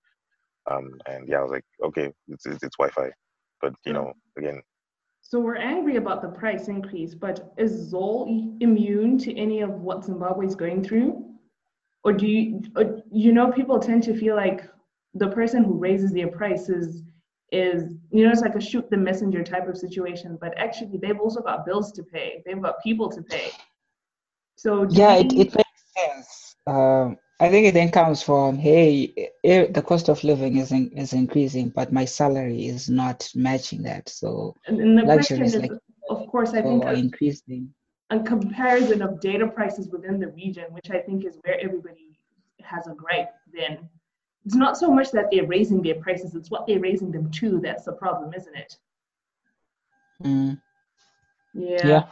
Um, 0.70 0.90
and 1.06 1.28
yeah, 1.28 1.38
I 1.38 1.42
was 1.42 1.52
like, 1.52 1.64
okay, 1.82 2.12
it's 2.28 2.46
it's, 2.46 2.62
it's 2.62 2.76
Wi-Fi, 2.76 3.10
but 3.60 3.72
you 3.86 3.92
know, 3.92 4.12
again, 4.36 4.60
So 5.28 5.38
we're 5.38 5.56
angry 5.56 5.96
about 5.96 6.22
the 6.22 6.28
price 6.28 6.68
increase, 6.68 7.14
but 7.14 7.52
is 7.58 7.92
Zol 7.92 8.56
immune 8.60 9.18
to 9.18 9.36
any 9.36 9.60
of 9.60 9.68
what 9.68 10.02
Zimbabwe 10.02 10.46
is 10.46 10.54
going 10.54 10.82
through? 10.82 11.22
Or 12.02 12.14
do 12.14 12.26
you, 12.26 12.62
or, 12.74 13.02
you 13.12 13.34
know, 13.34 13.52
people 13.52 13.78
tend 13.78 14.04
to 14.04 14.16
feel 14.18 14.34
like 14.34 14.62
the 15.12 15.28
person 15.28 15.64
who 15.64 15.74
raises 15.74 16.12
their 16.12 16.28
prices 16.28 17.02
is, 17.52 17.92
you 18.10 18.24
know, 18.24 18.30
it's 18.30 18.40
like 18.40 18.54
a 18.54 18.60
shoot 18.60 18.88
the 18.88 18.96
messenger 18.96 19.44
type 19.44 19.68
of 19.68 19.76
situation, 19.76 20.38
but 20.40 20.56
actually 20.56 20.96
they've 20.96 21.20
also 21.20 21.42
got 21.42 21.66
bills 21.66 21.92
to 21.92 22.02
pay. 22.02 22.42
They've 22.46 22.62
got 22.62 22.82
people 22.82 23.10
to 23.10 23.20
pay. 23.20 23.50
So 24.56 24.86
Yeah, 24.88 25.16
it, 25.16 25.30
it 25.34 25.54
makes 25.54 25.92
sense. 25.94 26.56
Um, 26.66 27.18
I 27.40 27.48
think 27.50 27.66
it 27.66 27.74
then 27.74 27.90
comes 27.90 28.22
from, 28.22 28.58
hey, 28.58 29.30
eh, 29.44 29.66
the 29.70 29.82
cost 29.82 30.08
of 30.08 30.24
living 30.24 30.56
is 30.56 30.72
in, 30.72 30.90
is 30.90 31.12
increasing, 31.12 31.68
but 31.68 31.92
my 31.92 32.04
salary 32.04 32.66
is 32.66 32.88
not 32.88 33.30
matching 33.34 33.82
that. 33.82 34.08
So 34.08 34.56
the 34.66 35.02
question 35.04 35.42
is, 35.42 35.54
like 35.56 35.70
of 36.10 36.26
course, 36.26 36.54
I 36.54 36.62
think 36.62 36.84
increasing. 36.84 37.72
a 38.10 38.18
comparison 38.20 39.02
of 39.02 39.20
data 39.20 39.46
prices 39.46 39.88
within 39.88 40.18
the 40.18 40.28
region, 40.28 40.64
which 40.70 40.90
I 40.90 40.98
think 40.98 41.24
is 41.24 41.38
where 41.44 41.60
everybody 41.60 42.18
has 42.62 42.88
a 42.88 42.94
gripe, 42.94 43.32
then 43.52 43.88
it's 44.44 44.56
not 44.56 44.76
so 44.76 44.90
much 44.90 45.12
that 45.12 45.26
they're 45.30 45.46
raising 45.46 45.80
their 45.80 45.96
prices, 45.96 46.34
it's 46.34 46.50
what 46.50 46.66
they're 46.66 46.80
raising 46.80 47.12
them 47.12 47.30
to 47.32 47.60
that's 47.60 47.84
the 47.84 47.92
problem, 47.92 48.34
isn't 48.34 48.56
it? 48.56 48.76
Mm, 50.24 50.60
Yeah. 51.54 51.86
yeah. 51.86 52.04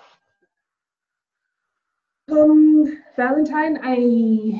Um, 2.30 2.95
Valentine, 3.16 3.78
I 3.82 3.94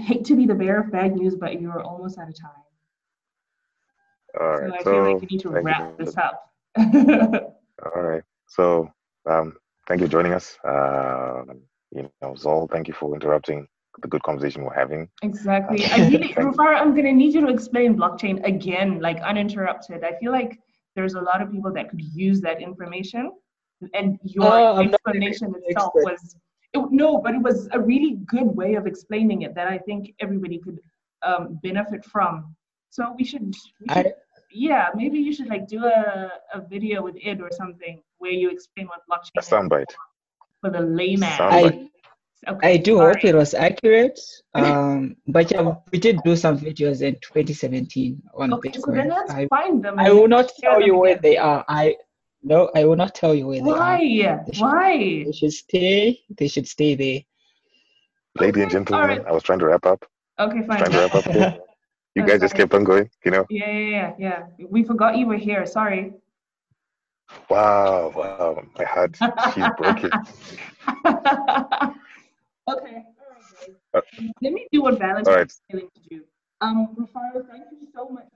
hate 0.05 0.25
to 0.27 0.37
be 0.37 0.47
the 0.47 0.55
bearer 0.55 0.81
of 0.81 0.91
bad 0.91 1.15
news, 1.15 1.35
but 1.35 1.61
you're 1.61 1.83
almost 1.83 2.19
out 2.19 2.29
of 2.29 2.35
time. 2.41 2.51
all 4.41 4.59
So. 4.59 4.75
I 4.75 4.83
So, 4.83 4.91
feel 4.93 5.03
like 5.03 5.21
we 5.21 5.27
need 5.31 5.41
to 5.41 5.53
thank 5.53 5.67
you 5.67 5.73
wrap 5.73 5.99
this 5.99 6.17
up. 6.17 6.53
All 7.95 8.03
right. 8.03 8.23
So, 8.49 8.91
um, 9.27 9.57
thank 9.87 10.01
you 10.01 10.07
for 10.07 10.13
joining 10.13 10.33
us. 10.33 10.59
Um, 10.65 11.61
you 11.91 12.11
know, 12.23 12.33
Zol, 12.33 12.71
thank 12.71 12.89
you 12.89 12.95
for 12.95 13.15
interrupting 13.15 13.67
the 14.03 14.09
good 14.09 14.23
conversation 14.23 14.63
we're 14.65 14.75
having. 14.75 15.09
Exactly. 15.23 15.85
I 15.93 15.97
really, 15.97 16.19
Thank 16.19 16.37
you. 16.37 16.53
Rufaro, 16.53 16.77
I'm 16.77 16.95
gonna 16.95 17.13
need 17.13 17.35
you 17.35 17.41
to 17.43 17.49
explain 17.49 17.97
blockchain 17.97 18.45
again, 18.47 19.01
like 19.01 19.21
uninterrupted. 19.21 20.05
I 20.05 20.19
feel 20.19 20.33
like 20.33 20.59
there's 20.95 21.15
a 21.15 21.21
lot 21.21 21.41
of 21.43 21.51
people 21.51 21.73
that 21.73 21.91
could 21.91 22.03
use 22.03 22.41
that 22.43 22.61
information, 22.61 23.33
and 23.95 24.19
your 24.23 24.45
Oh, 24.45 24.77
I'm 24.77 24.91
not 24.91 25.01
an 25.07 25.23
explanation 25.23 25.55
itself 25.67 25.93
expert. 25.97 26.05
was 26.05 26.37
it, 26.75 26.85
no, 26.91 27.19
but 27.19 27.35
it 27.35 27.43
was 27.43 27.69
a 27.73 27.81
really 27.81 28.19
good 28.27 28.47
way 28.57 28.75
of 28.75 28.87
explaining 28.87 29.43
it 29.43 29.55
that 29.55 29.67
I 29.69 29.79
think 29.79 30.13
everybody 30.21 30.59
could 30.59 30.79
um, 31.25 31.59
benefit 31.63 32.05
from. 32.05 32.55
So 32.91 33.15
we 33.19 33.25
should, 33.25 33.47
we 33.81 33.95
should 33.95 34.07
I, 34.07 34.13
yeah, 34.51 34.89
maybe 34.95 35.19
you 35.19 35.33
should 35.35 35.49
like 35.49 35.67
do 35.69 35.85
a, 35.85 36.31
a 36.55 36.61
video 36.69 37.03
with 37.03 37.17
Id 37.25 37.41
or 37.41 37.51
something 37.53 38.03
where 38.19 38.33
you 38.33 38.51
explain 38.51 38.87
what 38.89 39.01
blockchain 39.11 39.37
A 39.37 39.41
is 39.41 39.49
soundbite. 39.49 39.93
for 40.61 40.71
the 40.71 40.81
layman. 40.81 41.29
Soundbite. 41.31 41.83
I, 41.83 41.89
Okay, 42.49 42.75
I 42.75 42.77
do 42.77 42.99
sorry. 42.99 43.15
hope 43.15 43.25
it 43.25 43.35
was 43.35 43.55
accurate. 43.55 44.21
Um, 44.55 45.17
but 45.27 45.51
yeah, 45.51 45.75
we 45.93 45.99
did 45.99 46.21
do 46.25 46.37
some 46.37 46.59
videos 46.59 47.03
in 47.03 47.15
2017 47.21 48.23
on 48.35 48.53
Okay, 48.55 48.73
so 48.73 48.93
then 48.93 49.09
Bitcoin. 49.09 49.09
let's 49.09 49.31
I, 49.33 49.47
find 49.49 49.83
them. 49.85 49.99
I 49.99 50.13
will 50.13 50.29
not 50.29 50.51
tell 50.61 50.75
them 50.75 50.83
you 50.83 50.97
where 50.97 51.13
again. 51.13 51.23
they 51.23 51.37
are. 51.39 51.65
I 51.69 51.97
no, 52.47 52.71
I 52.75 52.85
will 52.85 52.97
not 52.97 53.15
tell 53.15 53.35
you 53.35 53.47
where 53.49 53.61
they 53.63 53.71
are. 53.71 53.77
Why? 53.77 53.99
They 54.47 54.53
should- 54.53 54.63
Why? 54.63 54.97
They 55.27 55.33
should 55.33 55.53
stay. 55.53 56.21
They 56.39 56.49
should 56.49 56.69
stay 56.69 56.95
there. 56.95 57.21
Lady 58.39 58.63
and 58.63 58.71
Okay, 58.71 58.79
all 58.79 58.85
gentlemen, 58.85 59.19
right. 59.19 59.27
I 59.27 59.33
was 59.33 59.43
trying 59.43 59.59
to 59.61 59.67
wrap 59.67 59.85
up. 59.87 60.05
Okay, 60.39 60.63
fine. 60.63 60.79
Trying 60.79 60.93
to 60.93 60.99
wrap 61.01 61.15
up 61.15 61.25
here. 61.33 61.59
You 62.17 62.23
guys 62.25 62.41
just 62.41 62.55
kept 62.55 62.73
on 62.73 62.83
going, 62.83 63.11
you 63.27 63.31
know? 63.31 63.45
Yeah, 63.51 63.71
yeah, 63.71 63.89
yeah, 63.91 64.13
yeah. 64.19 64.67
We 64.71 64.83
forgot 64.85 65.19
you 65.19 65.27
were 65.27 65.37
here. 65.37 65.67
Sorry. 65.67 66.15
Wow, 67.51 68.11
wow. 68.17 68.65
My 68.79 68.85
heart, 68.85 69.19
she's 69.53 69.67
broken. 69.77 70.11
okay. 71.07 71.93
All 72.67 72.81
right, 72.81 73.05
Uh. 73.93 74.01
Let 74.41 74.53
me 74.55 74.67
do 74.73 74.81
what 74.81 74.99
Valentine 74.99 75.27
All 75.27 75.37
right. 75.41 75.51
is 75.51 75.61
willing 75.71 75.91
to 75.95 76.01
do. 76.09 76.23
Um, 76.63 76.97
Rufaro, 76.99 77.47
thank 77.51 77.65
you 77.71 77.87
so 77.95 78.09
much 78.09 78.25
for 78.35 78.36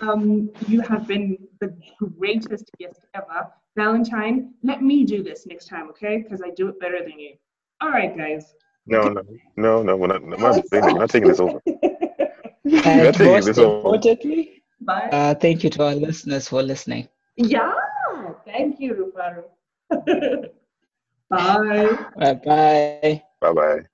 Um, 0.00 0.50
you 0.66 0.80
have 0.82 1.06
been 1.06 1.38
the 1.60 1.74
greatest 2.18 2.70
guest 2.78 3.06
ever. 3.14 3.48
Valentine, 3.76 4.54
let 4.62 4.82
me 4.82 5.04
do 5.04 5.22
this 5.22 5.46
next 5.46 5.66
time, 5.66 5.88
okay? 5.90 6.18
Because 6.22 6.42
I 6.42 6.50
do 6.50 6.68
it 6.68 6.80
better 6.80 6.98
than 7.00 7.18
you. 7.18 7.34
All 7.80 7.90
right, 7.90 8.16
guys. 8.16 8.54
No, 8.86 9.02
no, 9.08 9.22
no, 9.56 9.82
no. 9.82 9.96
We're 9.96 10.06
not, 10.08 10.22
we're 10.22 10.36
not, 10.36 10.64
we're 10.70 10.80
not 10.80 11.10
taking 11.10 11.28
this 11.28 11.40
over. 11.40 11.60
And 12.64 13.14
taking 13.14 13.26
most 13.32 13.46
this 13.46 13.58
over. 13.58 13.76
importantly, 13.76 14.62
Bye. 14.80 15.08
uh, 15.12 15.34
thank 15.36 15.62
you 15.62 15.70
to 15.70 15.84
our 15.84 15.94
listeners 15.94 16.48
for 16.48 16.62
listening. 16.62 17.08
yeah. 17.36 17.72
Thank 18.44 18.80
you, 18.80 18.94
Rufaro. 18.94 19.44
Bye. 21.30 21.96
Bye 22.16 22.34
bye. 22.34 23.22
Bye 23.40 23.52
bye. 23.52 23.86